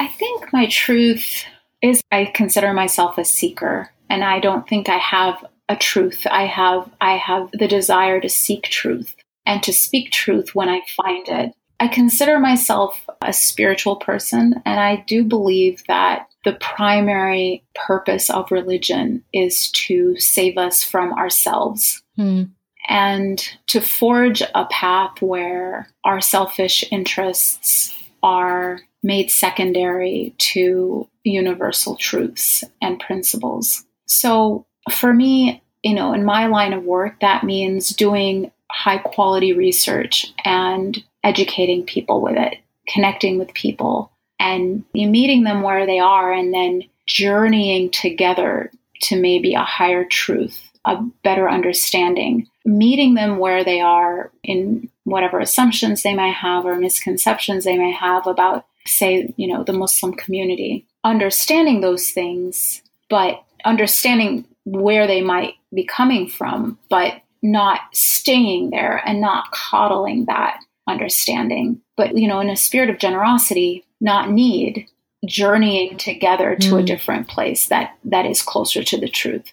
I 0.00 0.08
think 0.08 0.52
my 0.52 0.66
truth 0.66 1.44
is 1.82 2.02
I 2.10 2.30
consider 2.34 2.72
myself 2.72 3.18
a 3.18 3.24
seeker 3.24 3.90
and 4.08 4.24
I 4.24 4.40
don't 4.40 4.66
think 4.66 4.88
I 4.88 4.98
have 4.98 5.44
a 5.68 5.76
truth. 5.76 6.26
I 6.30 6.46
have 6.46 6.90
I 7.00 7.16
have 7.16 7.50
the 7.52 7.68
desire 7.68 8.20
to 8.20 8.28
seek 8.28 8.64
truth 8.64 9.14
and 9.44 9.62
to 9.62 9.72
speak 9.72 10.10
truth 10.10 10.54
when 10.54 10.68
I 10.68 10.80
find 10.96 11.28
it. 11.28 11.52
I 11.78 11.88
consider 11.88 12.38
myself 12.38 13.06
a 13.22 13.32
spiritual 13.32 13.96
person, 13.96 14.62
and 14.64 14.80
I 14.80 15.04
do 15.06 15.24
believe 15.24 15.82
that 15.88 16.28
the 16.44 16.54
primary 16.54 17.64
purpose 17.74 18.30
of 18.30 18.50
religion 18.50 19.22
is 19.32 19.70
to 19.72 20.16
save 20.18 20.56
us 20.56 20.82
from 20.82 21.12
ourselves. 21.12 22.02
Hmm. 22.16 22.44
And 22.88 23.44
to 23.66 23.80
forge 23.80 24.42
a 24.42 24.64
path 24.70 25.20
where 25.20 25.88
our 26.04 26.20
selfish 26.20 26.84
interests 26.92 27.92
are 28.22 28.80
made 29.02 29.30
secondary 29.30 30.34
to 30.38 31.08
universal 31.24 31.96
truths 31.96 32.62
and 32.80 33.00
principles. 33.00 33.84
So, 34.06 34.66
for 34.90 35.12
me, 35.12 35.62
you 35.82 35.94
know, 35.94 36.12
in 36.12 36.24
my 36.24 36.46
line 36.46 36.72
of 36.72 36.84
work, 36.84 37.20
that 37.20 37.42
means 37.42 37.90
doing 37.90 38.52
high 38.70 38.98
quality 38.98 39.52
research 39.52 40.32
and 40.44 41.02
educating 41.24 41.84
people 41.84 42.20
with 42.20 42.36
it, 42.36 42.58
connecting 42.88 43.38
with 43.38 43.52
people, 43.54 44.10
and 44.38 44.84
you 44.92 45.08
meeting 45.08 45.44
them 45.44 45.62
where 45.62 45.86
they 45.86 45.98
are, 45.98 46.32
and 46.32 46.52
then 46.52 46.82
journeying 47.06 47.90
together 47.90 48.70
to 49.02 49.20
maybe 49.20 49.54
a 49.54 49.62
higher 49.62 50.04
truth, 50.04 50.70
a 50.84 50.96
better 51.22 51.48
understanding, 51.48 52.46
meeting 52.64 53.14
them 53.14 53.38
where 53.38 53.64
they 53.64 53.80
are 53.80 54.30
in 54.42 54.88
whatever 55.04 55.38
assumptions 55.38 56.02
they 56.02 56.14
may 56.14 56.32
have 56.32 56.64
or 56.64 56.76
misconceptions 56.76 57.64
they 57.64 57.78
may 57.78 57.92
have 57.92 58.26
about, 58.26 58.66
say, 58.86 59.32
you 59.36 59.46
know, 59.46 59.62
the 59.62 59.72
Muslim 59.72 60.12
community, 60.14 60.86
understanding 61.04 61.80
those 61.80 62.10
things, 62.10 62.82
but 63.08 63.42
understanding 63.64 64.44
where 64.64 65.06
they 65.06 65.22
might 65.22 65.54
be 65.72 65.84
coming 65.84 66.28
from, 66.28 66.78
but 66.90 67.22
not 67.42 67.80
staying 67.92 68.70
there 68.70 69.00
and 69.06 69.20
not 69.20 69.50
coddling 69.52 70.24
that 70.24 70.58
understanding, 70.86 71.80
but, 71.96 72.16
you 72.16 72.28
know, 72.28 72.40
in 72.40 72.50
a 72.50 72.56
spirit 72.56 72.90
of 72.90 72.98
generosity, 72.98 73.84
not 74.00 74.30
need, 74.30 74.86
journeying 75.26 75.96
together 75.96 76.54
to 76.56 76.72
mm. 76.72 76.82
a 76.82 76.84
different 76.84 77.28
place 77.28 77.68
that 77.68 77.96
that 78.04 78.26
is 78.26 78.42
closer 78.42 78.82
to 78.84 78.98
the 78.98 79.08
truth. 79.08 79.44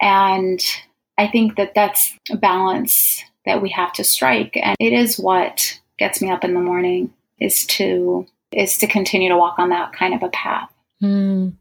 And 0.00 0.60
I 1.18 1.28
think 1.28 1.56
that 1.56 1.74
that's 1.74 2.12
a 2.30 2.36
balance 2.36 3.22
that 3.46 3.62
we 3.62 3.70
have 3.70 3.92
to 3.94 4.04
strike 4.04 4.56
and 4.56 4.76
it 4.78 4.92
is 4.92 5.18
what 5.18 5.80
gets 5.98 6.20
me 6.20 6.30
up 6.30 6.44
in 6.44 6.54
the 6.54 6.60
morning 6.60 7.12
is 7.40 7.66
to 7.66 8.26
is 8.52 8.78
to 8.78 8.86
continue 8.86 9.28
to 9.28 9.36
walk 9.36 9.58
on 9.58 9.70
that 9.70 9.92
kind 9.92 10.14
of 10.14 10.22
a 10.22 10.28
path. 10.28 10.70
Mm. 11.02 11.54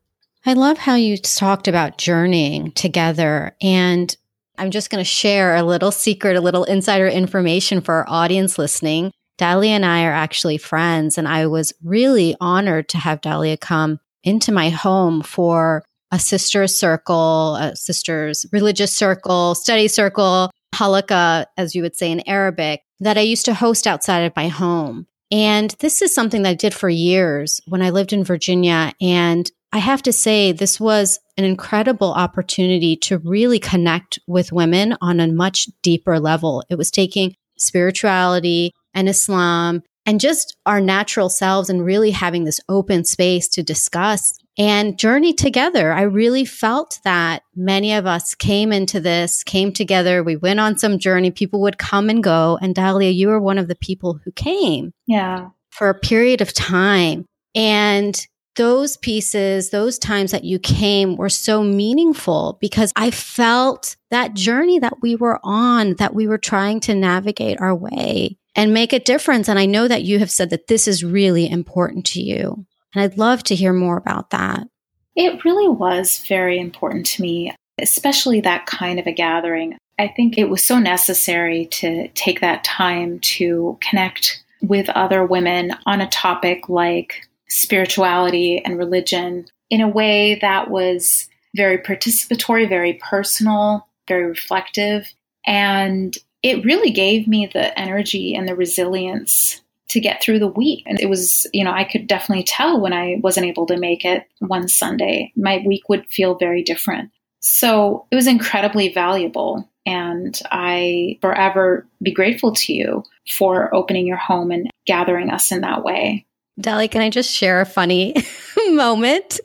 I 0.46 0.54
love 0.54 0.80
how 0.80 0.96
you 0.96 1.18
talked 1.18 1.68
about 1.68 1.98
journeying 1.98 2.72
together 2.72 3.56
and 3.62 4.16
I'm 4.58 4.72
just 4.72 4.90
going 4.90 5.00
to 5.00 5.10
share 5.10 5.56
a 5.56 5.64
little 5.64 5.92
secret, 5.92 6.36
a 6.36 6.42
little 6.42 6.66
insider 6.66 7.08
information 7.08 7.82
for 7.82 7.96
our 7.96 8.06
audience 8.08 8.58
listening. 8.58 9.12
Dalia 9.42 9.70
and 9.70 9.86
I 9.86 10.06
are 10.06 10.14
actually 10.14 10.60
friends, 10.60 11.18
and 11.18 11.28
I 11.28 11.48
was 11.48 11.74
really 11.84 12.36
honored 12.40 12.88
to 12.90 13.00
have 13.00 13.22
Dalia 13.22 13.60
come 13.60 14.00
into 14.24 14.52
my 14.52 14.70
home 14.70 15.24
for 15.24 15.84
a 16.12 16.20
sister 16.20 16.68
circle, 16.68 17.56
a 17.56 17.76
sister's 17.76 18.46
religious 18.52 18.94
circle, 18.94 19.56
study 19.56 19.88
circle, 19.88 20.52
halaqa, 20.76 21.46
as 21.58 21.74
you 21.74 21.82
would 21.82 21.96
say 21.96 22.12
in 22.12 22.28
Arabic, 22.28 22.84
that 23.00 23.18
I 23.18 23.22
used 23.22 23.46
to 23.46 23.56
host 23.56 23.88
outside 23.88 24.20
of 24.20 24.36
my 24.36 24.48
home. 24.48 25.08
And 25.32 25.74
this 25.80 26.04
is 26.04 26.14
something 26.14 26.44
that 26.44 26.50
I 26.50 26.54
did 26.54 26.74
for 26.74 26.90
years 26.90 27.62
when 27.66 27.82
I 27.82 27.90
lived 27.90 28.14
in 28.14 28.24
Virginia. 28.24 28.94
And 29.02 29.50
I 29.72 29.80
have 29.80 30.04
to 30.04 30.14
say, 30.14 30.52
this 30.52 30.80
was 30.80 31.20
an 31.38 31.46
incredible 31.46 32.14
opportunity 32.14 32.96
to 32.98 33.18
really 33.18 33.58
connect 33.58 34.20
with 34.28 34.52
women 34.52 34.98
on 35.02 35.20
a 35.20 35.32
much 35.32 35.68
deeper 35.82 36.20
level. 36.20 36.64
It 36.70 36.76
was 36.76 36.92
taking 36.92 37.34
spirituality 37.58 38.74
and 38.94 39.10
Islam 39.10 39.84
and 40.06 40.20
just 40.20 40.58
our 40.66 40.82
natural 40.82 41.30
selves 41.30 41.70
and 41.70 41.86
really 41.86 42.12
having 42.12 42.44
this 42.44 42.60
open 42.68 43.06
space 43.06 43.48
to 43.50 43.64
discuss 43.64 44.38
and 44.58 44.98
journey 45.00 45.34
together. 45.34 45.94
I 45.94 46.02
really 46.02 46.46
felt 46.46 47.00
that 47.04 47.44
many 47.56 47.94
of 47.94 48.06
us 48.06 48.36
came 48.36 48.72
into 48.72 49.00
this, 49.00 49.44
came 49.44 49.72
together. 49.72 50.24
We 50.24 50.36
went 50.36 50.60
on 50.60 50.78
some 50.78 51.00
journey. 51.00 51.32
People 51.32 51.62
would 51.62 51.78
come 51.78 52.10
and 52.10 52.24
go. 52.24 52.58
And 52.62 52.76
Dalia, 52.76 53.14
you 53.14 53.30
were 53.30 53.40
one 53.40 53.58
of 53.58 53.68
the 53.68 53.76
people 53.76 54.20
who 54.24 54.32
came. 54.32 54.92
Yeah. 55.08 55.50
For 55.70 55.90
a 55.90 55.98
period 55.98 56.42
of 56.42 56.54
time. 56.54 57.26
And 57.56 58.28
those 58.58 58.98
pieces, 58.98 59.70
those 59.70 59.98
times 59.98 60.32
that 60.32 60.44
you 60.44 60.60
came 60.60 61.16
were 61.16 61.30
so 61.30 61.64
meaningful 61.64 62.58
because 62.60 62.92
I 62.98 63.12
felt 63.12 63.96
that 64.10 64.34
journey 64.34 64.80
that 64.80 65.02
we 65.02 65.16
were 65.16 65.40
on, 65.44 65.96
that 65.96 66.14
we 66.14 66.28
were 66.28 66.38
trying 66.38 66.82
to 66.82 66.96
navigate 66.96 67.62
our 67.62 67.74
way 67.74 68.38
and 68.56 68.74
make 68.74 68.94
a 68.94 69.00
difference. 69.00 69.48
And 69.48 69.58
I 69.58 69.66
know 69.66 69.88
that 69.88 70.04
you 70.04 70.20
have 70.20 70.32
said 70.32 70.50
that 70.50 70.68
this 70.68 70.88
is 70.88 71.04
really 71.04 71.50
important 71.50 72.06
to 72.08 72.22
you. 72.22 72.66
And 72.94 73.04
I'd 73.04 73.18
love 73.18 73.44
to 73.44 73.56
hear 73.56 73.74
more 73.74 73.98
about 73.98 74.32
that. 74.32 74.68
It 75.16 75.44
really 75.46 75.68
was 75.68 76.24
very 76.28 76.60
important 76.60 77.06
to 77.08 77.22
me, 77.22 77.54
especially 77.80 78.42
that 78.42 78.66
kind 78.66 79.00
of 79.00 79.08
a 79.08 79.12
gathering. 79.12 79.78
I 80.00 80.08
think 80.08 80.38
it 80.38 80.50
was 80.50 80.64
so 80.64 80.80
necessary 80.80 81.68
to 81.68 82.08
take 82.10 82.42
that 82.42 82.64
time 82.64 83.20
to 83.20 83.78
connect 83.82 84.44
with 84.62 84.90
other 84.90 85.26
women 85.26 85.74
on 85.86 86.02
a 86.02 86.10
topic 86.10 86.70
like 86.70 87.28
spirituality 87.50 88.64
and 88.64 88.78
religion 88.78 89.46
in 89.70 89.82
a 89.82 89.88
way 89.88 90.36
that 90.42 90.70
was 90.70 91.28
very 91.56 91.78
participatory, 91.78 92.68
very 92.68 92.94
personal, 92.94 93.88
very 94.08 94.26
reflective. 94.26 95.14
And 95.46 96.18
it 96.44 96.66
really 96.66 96.92
gave 96.92 97.28
me 97.28 97.46
the 97.46 97.78
energy 97.80 98.36
and 98.36 98.48
the 98.48 98.56
resilience 98.56 99.62
to 99.90 100.00
get 100.00 100.24
through 100.24 100.40
the 100.40 100.48
week. 100.48 100.84
And 100.86 101.00
it 101.00 101.10
was, 101.10 101.46
you 101.54 101.64
know, 101.64 101.72
I 101.72 101.84
could 101.84 102.08
definitely 102.08 102.46
tell 102.46 102.80
when 102.80 102.94
I 102.94 103.18
wasn't 103.22 103.48
able 103.48 103.66
to 103.66 103.78
make 103.78 104.06
it 104.06 104.24
one 104.40 104.68
Sunday, 104.70 105.34
my 105.36 105.62
week 105.66 105.90
would 105.90 106.08
feel 106.08 106.36
very 106.36 106.64
different. 106.64 107.12
So 107.42 108.06
it 108.10 108.16
was 108.16 108.28
incredibly 108.28 108.94
valuable. 108.94 109.70
And 109.86 110.40
I 110.52 111.18
forever 111.22 111.88
be 112.02 112.12
grateful 112.12 112.54
to 112.54 112.74
you 112.74 113.04
for 113.30 113.74
opening 113.76 114.08
your 114.08 114.18
home 114.18 114.52
and 114.52 114.70
gathering 114.86 115.30
us 115.30 115.52
in 115.52 115.62
that 115.62 115.84
way. 115.84 116.26
Dali, 116.60 116.90
can 116.90 117.02
I 117.02 117.10
just 117.10 117.32
share 117.32 117.60
a 117.60 117.66
funny 117.66 118.16
moment? 118.70 119.40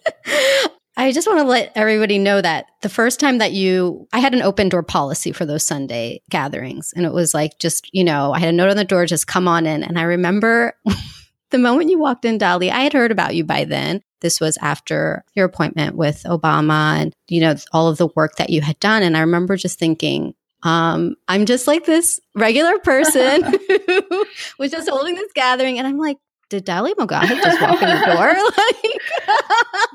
I 0.96 1.12
just 1.12 1.26
want 1.26 1.40
to 1.40 1.44
let 1.44 1.72
everybody 1.74 2.18
know 2.18 2.40
that 2.40 2.66
the 2.80 2.88
first 2.88 3.20
time 3.20 3.38
that 3.38 3.52
you, 3.52 4.08
I 4.12 4.18
had 4.18 4.34
an 4.34 4.42
open 4.42 4.70
door 4.70 4.82
policy 4.82 5.30
for 5.30 5.44
those 5.44 5.62
Sunday 5.62 6.22
gatherings. 6.30 6.94
And 6.96 7.04
it 7.04 7.12
was 7.12 7.34
like, 7.34 7.58
just, 7.58 7.90
you 7.92 8.02
know, 8.02 8.32
I 8.32 8.38
had 8.38 8.48
a 8.48 8.52
note 8.52 8.70
on 8.70 8.76
the 8.76 8.84
door, 8.84 9.04
just 9.04 9.26
come 9.26 9.46
on 9.46 9.66
in. 9.66 9.82
And 9.82 9.98
I 9.98 10.02
remember 10.02 10.72
the 11.50 11.58
moment 11.58 11.90
you 11.90 11.98
walked 11.98 12.24
in, 12.24 12.38
Dolly, 12.38 12.70
I 12.70 12.80
had 12.80 12.94
heard 12.94 13.12
about 13.12 13.34
you 13.34 13.44
by 13.44 13.64
then. 13.64 14.00
This 14.20 14.40
was 14.40 14.56
after 14.62 15.22
your 15.34 15.44
appointment 15.44 15.96
with 15.96 16.22
Obama 16.24 16.98
and, 16.98 17.12
you 17.28 17.42
know, 17.42 17.54
all 17.72 17.88
of 17.88 17.98
the 17.98 18.08
work 18.16 18.36
that 18.36 18.48
you 18.48 18.62
had 18.62 18.80
done. 18.80 19.02
And 19.02 19.18
I 19.18 19.20
remember 19.20 19.56
just 19.56 19.78
thinking, 19.78 20.34
um, 20.62 21.16
I'm 21.28 21.44
just 21.44 21.66
like 21.66 21.84
this 21.84 22.20
regular 22.34 22.78
person 22.78 23.42
who 23.68 24.26
was 24.58 24.70
just 24.70 24.88
holding 24.88 25.14
this 25.14 25.30
gathering. 25.34 25.78
And 25.78 25.86
I'm 25.86 25.98
like, 25.98 26.16
did 26.48 26.64
Dolly 26.64 26.94
Mogahed 26.94 27.36
just 27.42 27.60
walk 27.60 27.82
in 27.82 27.88
the 27.88 28.06
door? 28.06 28.34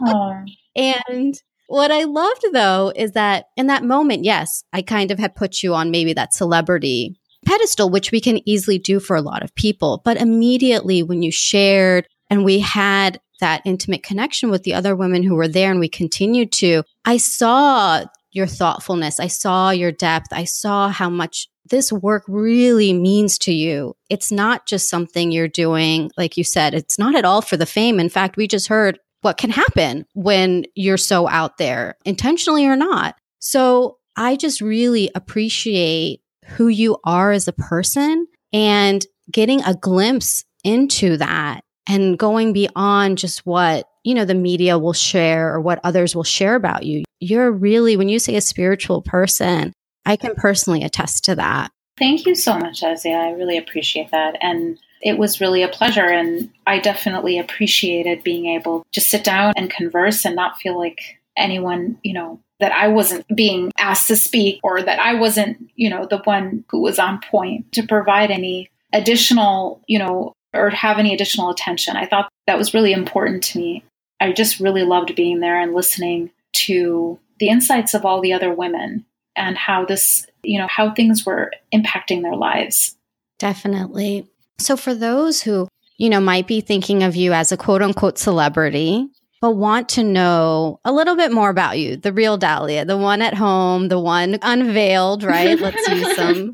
like, 0.13 0.47
and 0.75 1.35
what 1.67 1.91
I 1.91 2.03
loved 2.03 2.45
though 2.51 2.91
is 2.95 3.13
that 3.13 3.45
in 3.55 3.67
that 3.67 3.83
moment, 3.83 4.25
yes, 4.25 4.63
I 4.73 4.81
kind 4.81 5.09
of 5.09 5.19
had 5.19 5.35
put 5.35 5.63
you 5.63 5.73
on 5.73 5.89
maybe 5.91 6.13
that 6.13 6.33
celebrity 6.33 7.15
pedestal, 7.45 7.89
which 7.89 8.11
we 8.11 8.19
can 8.19 8.47
easily 8.47 8.77
do 8.77 8.99
for 8.99 9.15
a 9.15 9.21
lot 9.21 9.43
of 9.43 9.55
people. 9.55 10.01
But 10.03 10.17
immediately 10.17 11.01
when 11.01 11.23
you 11.23 11.31
shared 11.31 12.07
and 12.29 12.43
we 12.43 12.59
had 12.59 13.19
that 13.39 13.61
intimate 13.65 14.03
connection 14.03 14.51
with 14.51 14.63
the 14.63 14.73
other 14.73 14.95
women 14.95 15.23
who 15.23 15.35
were 15.35 15.47
there 15.47 15.71
and 15.71 15.79
we 15.79 15.89
continued 15.89 16.51
to, 16.53 16.83
I 17.05 17.17
saw 17.17 18.03
your 18.31 18.47
thoughtfulness. 18.47 19.19
I 19.19 19.27
saw 19.27 19.71
your 19.71 19.91
depth. 19.91 20.27
I 20.31 20.43
saw 20.43 20.89
how 20.89 21.09
much 21.09 21.47
this 21.69 21.91
work 21.91 22.23
really 22.27 22.93
means 22.93 23.37
to 23.39 23.53
you. 23.53 23.95
It's 24.09 24.31
not 24.31 24.65
just 24.65 24.89
something 24.89 25.31
you're 25.31 25.47
doing, 25.47 26.11
like 26.17 26.37
you 26.37 26.43
said, 26.43 26.73
it's 26.73 26.99
not 26.99 27.15
at 27.15 27.25
all 27.25 27.41
for 27.41 27.57
the 27.57 27.65
fame. 27.65 27.99
In 27.99 28.09
fact, 28.09 28.37
we 28.37 28.47
just 28.47 28.67
heard 28.67 28.99
what 29.21 29.37
can 29.37 29.49
happen 29.49 30.05
when 30.13 30.65
you're 30.75 30.97
so 30.97 31.27
out 31.27 31.57
there, 31.57 31.95
intentionally 32.05 32.65
or 32.65 32.75
not. 32.75 33.15
So 33.39 33.97
I 34.15 34.35
just 34.35 34.61
really 34.61 35.09
appreciate 35.15 36.21
who 36.45 36.67
you 36.67 36.97
are 37.03 37.31
as 37.31 37.47
a 37.47 37.53
person 37.53 38.27
and 38.51 39.05
getting 39.31 39.63
a 39.63 39.75
glimpse 39.75 40.43
into 40.63 41.17
that 41.17 41.61
and 41.87 42.17
going 42.17 42.53
beyond 42.53 43.17
just 43.17 43.45
what, 43.45 43.87
you 44.03 44.13
know, 44.13 44.25
the 44.25 44.35
media 44.35 44.77
will 44.77 44.93
share 44.93 45.53
or 45.53 45.61
what 45.61 45.79
others 45.83 46.15
will 46.15 46.23
share 46.23 46.55
about 46.55 46.83
you. 46.85 47.03
You're 47.19 47.51
really, 47.51 47.97
when 47.97 48.09
you 48.09 48.19
say 48.19 48.35
a 48.35 48.41
spiritual 48.41 49.01
person, 49.01 49.73
I 50.05 50.15
can 50.15 50.35
personally 50.35 50.83
attest 50.83 51.25
to 51.25 51.35
that. 51.35 51.71
Thank 51.97 52.25
you 52.25 52.33
so 52.35 52.57
much, 52.57 52.81
Azia. 52.81 53.15
I 53.15 53.31
really 53.31 53.57
appreciate 53.57 54.11
that. 54.11 54.37
And 54.41 54.79
it 55.01 55.17
was 55.17 55.41
really 55.41 55.63
a 55.63 55.67
pleasure. 55.67 56.05
And 56.05 56.49
I 56.67 56.79
definitely 56.79 57.39
appreciated 57.39 58.23
being 58.23 58.45
able 58.47 58.83
to 58.93 59.01
sit 59.01 59.23
down 59.23 59.53
and 59.57 59.69
converse 59.69 60.25
and 60.25 60.35
not 60.35 60.59
feel 60.59 60.77
like 60.77 61.19
anyone, 61.37 61.97
you 62.03 62.13
know, 62.13 62.39
that 62.59 62.71
I 62.71 62.87
wasn't 62.87 63.25
being 63.35 63.71
asked 63.79 64.07
to 64.09 64.15
speak 64.15 64.59
or 64.63 64.81
that 64.81 64.99
I 64.99 65.15
wasn't, 65.15 65.69
you 65.75 65.89
know, 65.89 66.05
the 66.05 66.19
one 66.19 66.63
who 66.69 66.81
was 66.81 66.99
on 66.99 67.19
point 67.29 67.71
to 67.73 67.85
provide 67.85 68.29
any 68.29 68.69
additional, 68.93 69.81
you 69.87 69.97
know, 69.97 70.33
or 70.53 70.69
have 70.69 70.99
any 70.99 71.13
additional 71.13 71.49
attention. 71.49 71.95
I 71.95 72.05
thought 72.05 72.29
that 72.45 72.57
was 72.57 72.73
really 72.73 72.93
important 72.93 73.43
to 73.45 73.59
me. 73.59 73.83
I 74.19 74.31
just 74.31 74.59
really 74.59 74.83
loved 74.83 75.15
being 75.15 75.39
there 75.39 75.59
and 75.59 75.73
listening 75.73 76.29
to 76.67 77.17
the 77.39 77.49
insights 77.49 77.95
of 77.95 78.05
all 78.05 78.21
the 78.21 78.33
other 78.33 78.53
women 78.53 79.05
and 79.35 79.57
how 79.57 79.85
this, 79.85 80.27
you 80.43 80.59
know, 80.59 80.67
how 80.67 80.93
things 80.93 81.25
were 81.25 81.51
impacting 81.73 82.21
their 82.21 82.35
lives. 82.35 82.95
Definitely. 83.39 84.27
So, 84.61 84.77
for 84.77 84.93
those 84.93 85.41
who, 85.41 85.67
you 85.97 86.09
know, 86.09 86.21
might 86.21 86.47
be 86.47 86.61
thinking 86.61 87.03
of 87.03 87.15
you 87.15 87.33
as 87.33 87.51
a 87.51 87.57
quote 87.57 87.81
unquote 87.81 88.17
celebrity, 88.17 89.07
but 89.41 89.51
want 89.51 89.89
to 89.89 90.03
know 90.03 90.79
a 90.85 90.91
little 90.93 91.15
bit 91.15 91.31
more 91.31 91.49
about 91.49 91.79
you, 91.79 91.97
the 91.97 92.13
real 92.13 92.37
Dalia, 92.37 92.85
the 92.85 92.97
one 92.97 93.21
at 93.21 93.33
home, 93.33 93.87
the 93.87 93.99
one 93.99 94.37
unveiled, 94.41 95.23
right? 95.23 95.59
Let's 95.59 95.87
use 95.87 96.15
some 96.15 96.53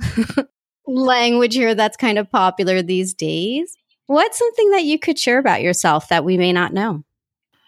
language 0.88 1.54
here 1.54 1.76
that's 1.76 1.98
kind 1.98 2.18
of 2.18 2.32
popular 2.32 2.82
these 2.82 3.14
days. 3.14 3.76
What's 4.06 4.40
something 4.40 4.72
that 4.72 4.86
you 4.86 4.98
could 4.98 5.20
share 5.20 5.38
about 5.38 5.62
yourself 5.62 6.08
that 6.08 6.24
we 6.24 6.38
may 6.38 6.54
not 6.54 6.74
know? 6.74 7.04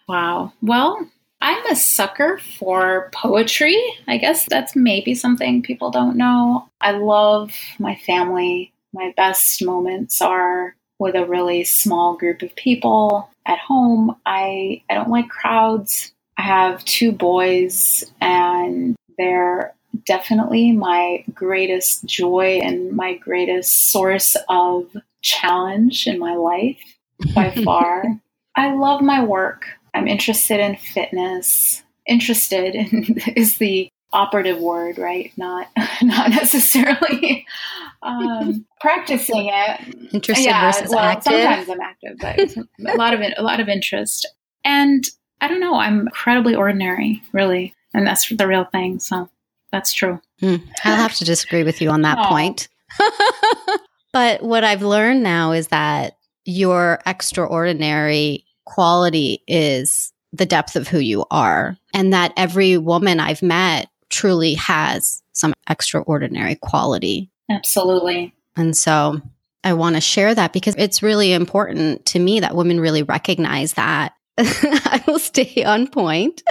Wow. 0.08 0.54
Well, 0.62 1.06
I'm 1.42 1.66
a 1.66 1.76
sucker 1.76 2.40
for 2.58 3.10
poetry. 3.12 3.78
I 4.08 4.16
guess 4.16 4.46
that's 4.46 4.74
maybe 4.74 5.14
something 5.14 5.62
people 5.62 5.90
don't 5.90 6.16
know. 6.16 6.68
I 6.80 6.92
love 6.92 7.52
my 7.78 7.94
family 7.94 8.69
my 8.92 9.12
best 9.16 9.64
moments 9.64 10.20
are 10.20 10.74
with 10.98 11.14
a 11.14 11.24
really 11.24 11.64
small 11.64 12.16
group 12.16 12.42
of 12.42 12.54
people 12.56 13.30
at 13.46 13.58
home. 13.58 14.16
I, 14.26 14.82
I 14.90 14.94
don't 14.94 15.10
like 15.10 15.28
crowds. 15.28 16.12
I 16.36 16.42
have 16.42 16.84
two 16.84 17.12
boys, 17.12 18.04
and 18.20 18.96
they're 19.18 19.74
definitely 20.06 20.72
my 20.72 21.24
greatest 21.34 22.04
joy 22.04 22.60
and 22.62 22.92
my 22.92 23.14
greatest 23.14 23.90
source 23.90 24.36
of 24.48 24.86
challenge 25.22 26.06
in 26.06 26.18
my 26.18 26.34
life 26.34 26.78
by 27.34 27.50
far. 27.64 28.04
I 28.56 28.74
love 28.74 29.00
my 29.00 29.24
work. 29.24 29.66
I'm 29.94 30.08
interested 30.08 30.60
in 30.60 30.76
fitness. 30.76 31.82
Interested 32.06 32.74
in, 32.74 33.18
is 33.36 33.58
the 33.58 33.88
operative 34.12 34.58
word, 34.58 34.98
right? 34.98 35.32
Not 35.36 35.68
not 36.02 36.30
necessarily 36.30 37.46
um, 38.02 38.66
practicing 38.80 39.50
it. 39.52 40.12
Interested 40.12 40.46
yeah, 40.46 40.72
versus 40.72 40.90
well, 40.90 40.98
active. 41.00 41.32
Sometimes 41.32 41.68
I'm 41.68 41.80
active, 41.80 42.16
but 42.20 42.92
a 42.92 42.96
lot 42.96 43.14
of 43.14 43.20
it, 43.20 43.34
a 43.36 43.42
lot 43.42 43.60
of 43.60 43.68
interest. 43.68 44.26
And 44.64 45.04
I 45.40 45.48
don't 45.48 45.60
know. 45.60 45.74
I'm 45.74 46.00
incredibly 46.00 46.54
ordinary, 46.54 47.22
really, 47.32 47.74
and 47.94 48.06
that's 48.06 48.28
the 48.28 48.46
real 48.46 48.64
thing. 48.64 48.98
So 48.98 49.28
that's 49.72 49.92
true. 49.92 50.20
Mm, 50.42 50.62
I'll 50.84 50.96
have 50.96 51.16
to 51.16 51.24
disagree 51.24 51.62
with 51.62 51.80
you 51.80 51.90
on 51.90 52.02
that 52.02 52.26
point. 52.28 52.68
but 54.12 54.42
what 54.42 54.64
I've 54.64 54.82
learned 54.82 55.22
now 55.22 55.52
is 55.52 55.68
that 55.68 56.16
your 56.44 57.00
extraordinary 57.06 58.44
quality 58.64 59.42
is 59.46 60.12
the 60.32 60.46
depth 60.46 60.76
of 60.76 60.88
who 60.88 60.98
you 60.98 61.24
are, 61.30 61.76
and 61.94 62.12
that 62.12 62.32
every 62.36 62.76
woman 62.76 63.18
I've 63.18 63.42
met 63.42 63.88
truly 64.10 64.54
has 64.54 65.22
some 65.32 65.54
extraordinary 65.68 66.56
quality. 66.56 67.30
Absolutely. 67.48 68.34
And 68.56 68.76
so 68.76 69.20
I 69.64 69.72
want 69.74 69.96
to 69.96 70.00
share 70.00 70.34
that 70.34 70.52
because 70.52 70.74
it's 70.76 71.02
really 71.02 71.32
important 71.32 72.06
to 72.06 72.18
me 72.18 72.40
that 72.40 72.54
women 72.54 72.80
really 72.80 73.02
recognize 73.02 73.74
that. 73.74 74.12
I 74.38 75.02
will 75.06 75.18
stay 75.18 75.64
on 75.64 75.86
point. 75.86 76.42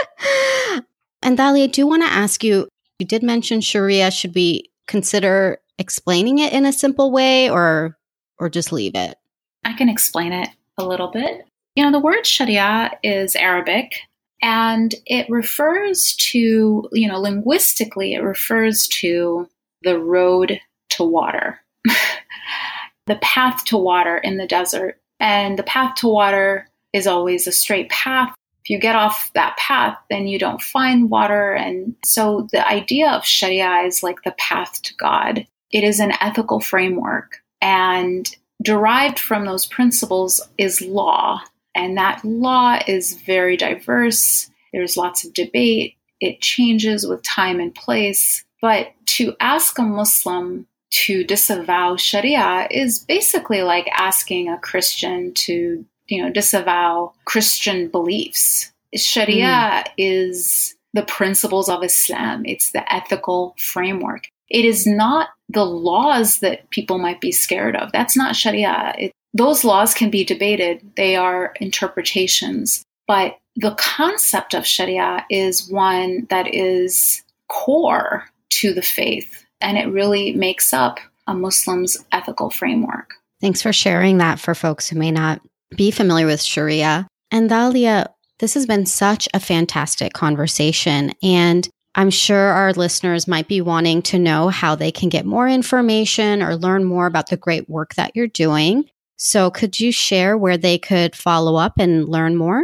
and 1.22 1.38
Dali, 1.38 1.63
I 1.63 1.67
do 1.67 1.88
want 1.88 2.04
to 2.04 2.10
ask 2.10 2.43
you 2.43 2.67
you 3.00 3.06
did 3.06 3.24
mention 3.24 3.62
Sharia. 3.62 4.12
Should 4.12 4.36
we 4.36 4.72
consider 4.88 5.60
explaining 5.78 6.39
it 6.39 6.54
in 6.54 6.65
a 6.65 6.74
simple 6.74 7.12
way 7.12 7.50
or 7.50 7.98
or 8.38 8.50
just 8.50 8.72
leave 8.72 8.95
it? 8.95 9.17
I 9.63 9.74
can 9.74 9.89
explain 9.89 10.34
it 10.34 10.50
a 10.78 10.86
little 10.86 11.08
bit. 11.08 11.48
You 11.76 11.86
know, 11.86 11.91
the 11.91 12.00
word 12.00 12.26
Sharia 12.26 12.91
is 13.04 13.36
Arabic 13.36 14.02
And 14.41 14.93
it 15.06 15.30
refers 15.30 16.15
to, 16.32 16.89
you 16.91 17.08
know, 17.08 17.19
linguistically, 17.19 18.13
it 18.13 18.23
refers 18.23 18.88
to 18.88 19.49
the 19.84 19.99
road 19.99 20.60
to 20.91 21.04
water, 21.04 21.60
the 23.08 23.17
path 23.21 23.65
to 23.65 23.78
water 23.78 24.17
in 24.17 24.38
the 24.38 24.47
desert. 24.47 24.99
And 25.19 25.60
the 25.60 25.63
path 25.63 25.95
to 25.95 26.08
water 26.08 26.69
is 26.93 27.08
always 27.08 27.47
a 27.47 27.52
straight 27.52 27.89
path. 27.89 28.34
If 28.63 28.69
you 28.69 28.80
get 28.80 28.95
off 28.95 29.32
that 29.36 29.58
path, 29.58 29.97
then 30.10 30.28
you 30.28 30.39
don't 30.39 30.62
find 30.62 31.10
water. 31.10 31.54
And 31.54 31.95
so 32.06 32.47
the 32.52 32.67
idea 32.67 33.10
of 33.12 33.25
Sharia 33.25 33.86
is 33.86 34.04
like 34.04 34.23
the 34.23 34.36
path 34.38 34.82
to 34.84 34.93
God. 34.95 35.45
It 35.71 35.84
is 35.84 35.99
an 35.99 36.13
ethical 36.21 36.60
framework. 36.60 37.38
And 37.62 38.34
derived 38.63 39.19
from 39.19 39.45
those 39.45 39.65
principles 39.65 40.41
is 40.58 40.82
law. 40.82 41.41
And 41.79 41.97
that 41.97 42.25
law 42.25 42.77
is 42.87 43.13
very 43.13 43.55
diverse. 43.55 44.51
There's 44.73 44.97
lots 44.97 45.25
of 45.25 45.33
debate. 45.33 45.95
It 46.19 46.41
changes 46.41 47.07
with 47.07 47.23
time 47.23 47.61
and 47.61 47.73
place. 47.73 48.43
But 48.61 48.91
to 49.17 49.33
ask 49.39 49.79
a 49.79 49.83
Muslim 49.83 50.67
to 51.05 51.23
disavow 51.23 51.95
Sharia 51.95 52.67
is 52.69 52.99
basically 52.99 53.61
like 53.61 53.87
asking 53.93 54.49
a 54.49 54.57
Christian 54.57 55.33
to, 55.35 55.85
you 56.07 56.21
know, 56.21 56.29
disavow 56.29 57.13
Christian 57.23 57.87
beliefs. 57.87 58.73
Sharia 58.93 59.45
mm. 59.85 59.91
is 59.97 60.75
the 60.93 61.03
principles 61.03 61.69
of 61.69 61.81
Islam. 61.81 62.45
It's 62.45 62.73
the 62.73 62.93
ethical 62.93 63.55
framework. 63.57 64.27
It 64.49 64.65
is 64.65 64.85
not 64.85 65.29
the 65.47 65.65
laws 65.65 66.39
that 66.39 66.69
people 66.71 66.97
might 66.97 67.21
be 67.21 67.31
scared 67.31 67.77
of. 67.77 67.93
That's 67.93 68.17
not 68.17 68.35
Sharia. 68.35 68.95
It, 68.97 69.13
those 69.33 69.63
laws 69.63 69.93
can 69.93 70.09
be 70.09 70.23
debated. 70.23 70.81
They 70.95 71.15
are 71.15 71.53
interpretations. 71.59 72.83
But 73.07 73.37
the 73.55 73.75
concept 73.75 74.53
of 74.53 74.65
Sharia 74.65 75.25
is 75.29 75.69
one 75.69 76.27
that 76.29 76.53
is 76.53 77.23
core 77.47 78.25
to 78.49 78.73
the 78.73 78.81
faith, 78.81 79.45
and 79.61 79.77
it 79.77 79.87
really 79.87 80.33
makes 80.33 80.73
up 80.73 80.99
a 81.27 81.33
Muslim's 81.33 81.97
ethical 82.11 82.49
framework. 82.49 83.13
Thanks 83.41 83.61
for 83.61 83.73
sharing 83.73 84.17
that 84.17 84.39
for 84.39 84.53
folks 84.53 84.89
who 84.89 84.97
may 84.97 85.11
not 85.11 85.41
be 85.75 85.91
familiar 85.91 86.25
with 86.25 86.41
Sharia. 86.41 87.07
And 87.31 87.49
Dalia, 87.49 88.07
this 88.39 88.53
has 88.55 88.65
been 88.65 88.85
such 88.85 89.27
a 89.33 89.39
fantastic 89.39 90.13
conversation. 90.13 91.13
And 91.21 91.67
I'm 91.95 92.09
sure 92.09 92.37
our 92.37 92.73
listeners 92.73 93.27
might 93.27 93.47
be 93.47 93.61
wanting 93.61 94.01
to 94.03 94.19
know 94.19 94.49
how 94.49 94.75
they 94.75 94.91
can 94.91 95.09
get 95.09 95.25
more 95.25 95.47
information 95.47 96.41
or 96.41 96.55
learn 96.55 96.83
more 96.83 97.05
about 97.05 97.29
the 97.29 97.37
great 97.37 97.69
work 97.69 97.95
that 97.95 98.11
you're 98.15 98.27
doing. 98.27 98.89
So, 99.21 99.51
could 99.51 99.82
you 99.82 99.91
share 99.91 100.38
where 100.38 100.58
they 100.58 100.77
could 100.77 101.13
follow 101.13 101.58
up 101.58 101.73
and 101.77 102.08
learn 102.08 102.38
more? 102.38 102.63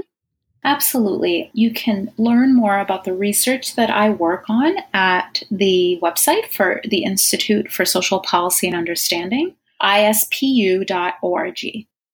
Absolutely. 0.63 1.51
You 1.53 1.71
can 1.71 2.11
learn 2.17 2.55
more 2.55 2.79
about 2.79 3.03
the 3.03 3.13
research 3.13 3.75
that 3.75 3.89
I 3.89 4.09
work 4.09 4.45
on 4.49 4.77
at 4.93 5.43
the 5.51 5.99
website 6.01 6.51
for 6.51 6.81
the 6.85 7.03
Institute 7.03 7.71
for 7.71 7.83
Social 7.83 8.21
Policy 8.21 8.67
and 8.67 8.75
Understanding, 8.75 9.53
ispu.org. 9.83 11.59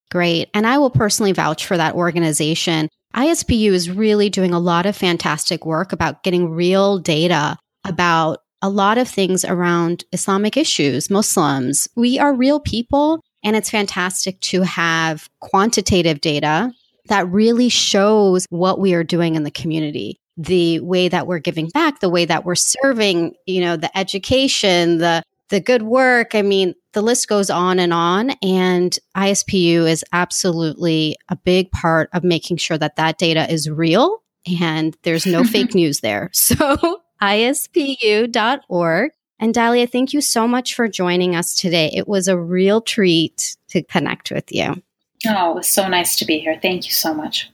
Great. 0.10 0.50
And 0.54 0.68
I 0.68 0.78
will 0.80 0.90
personally 0.90 1.32
vouch 1.32 1.66
for 1.66 1.78
that 1.78 1.96
organization. 1.96 2.90
ISPU 3.16 3.72
is 3.72 3.92
really 3.92 4.30
doing 4.30 4.54
a 4.54 4.60
lot 4.60 4.86
of 4.88 4.98
fantastic 4.98 5.66
work 5.66 5.94
about 5.94 6.24
getting 6.24 6.50
real 6.50 6.98
data 6.98 7.58
about 7.86 8.40
a 8.62 8.70
lot 8.70 8.98
of 8.98 9.08
things 9.08 9.46
around 9.46 10.04
Islamic 10.12 10.58
issues, 10.58 11.10
Muslims. 11.10 11.88
We 11.96 12.20
are 12.20 12.34
real 12.34 12.60
people, 12.60 13.24
and 13.44 13.56
it's 13.56 13.70
fantastic 13.70 14.40
to 14.42 14.62
have 14.62 15.30
quantitative 15.40 16.22
data 16.22 16.74
that 17.08 17.28
really 17.30 17.70
shows 17.70 18.46
what 18.50 18.80
we 18.80 18.94
are 18.94 19.04
doing 19.04 19.36
in 19.36 19.44
the 19.44 19.52
community. 19.52 20.20
The 20.38 20.80
way 20.80 21.10
that 21.10 21.28
we're 21.28 21.40
giving 21.40 21.70
back 21.70 22.00
the 22.00 22.10
way 22.10 22.26
that 22.26 22.46
we're 22.46 22.56
serving 22.56 23.36
you 23.46 23.62
know 23.62 23.76
the 23.76 23.96
education 23.98 24.98
the 25.00 25.24
the 25.50 25.60
good 25.60 25.84
work. 25.84 26.34
I 26.34 26.42
mean 26.42 26.74
the 26.94 27.02
list 27.02 27.28
goes 27.28 27.50
on 27.50 27.80
and 27.80 27.94
on. 27.94 28.32
And 28.42 28.98
ispu 29.16 29.88
is 29.88 30.04
absolutely 30.12 31.16
a 31.30 31.36
big 31.36 31.72
part 31.72 32.10
of 32.14 32.24
making 32.24 32.58
sure 32.58 32.78
that 32.78 32.96
that 32.96 33.18
data 33.18 33.52
is 33.52 33.70
real 33.70 34.22
and 34.60 34.98
there's 35.04 35.26
no 35.26 35.44
fake 35.46 35.76
news 35.76 36.00
there. 36.00 36.30
So 36.34 37.02
ispu.org 37.22 39.12
and 39.42 39.54
Dalia, 39.54 39.92
thank 39.92 40.14
you 40.14 40.22
so 40.22 40.48
much 40.48 40.76
for 40.76 40.88
joining 40.88 41.36
us 41.36 41.56
today. 41.56 41.92
It 41.94 42.08
was 42.08 42.28
a 42.28 42.38
real 42.38 42.80
treat 42.80 43.58
to 43.70 43.82
connect 43.82 44.32
with 44.32 44.52
you. 44.52 44.82
Oh, 45.28 45.52
it 45.52 45.56
was 45.56 45.68
so 45.68 45.88
nice 45.88 46.16
to 46.18 46.26
be 46.26 46.40
here. 46.40 46.58
Thank 46.62 46.86
you 46.86 46.92
so 46.92 47.14
much. 47.14 47.50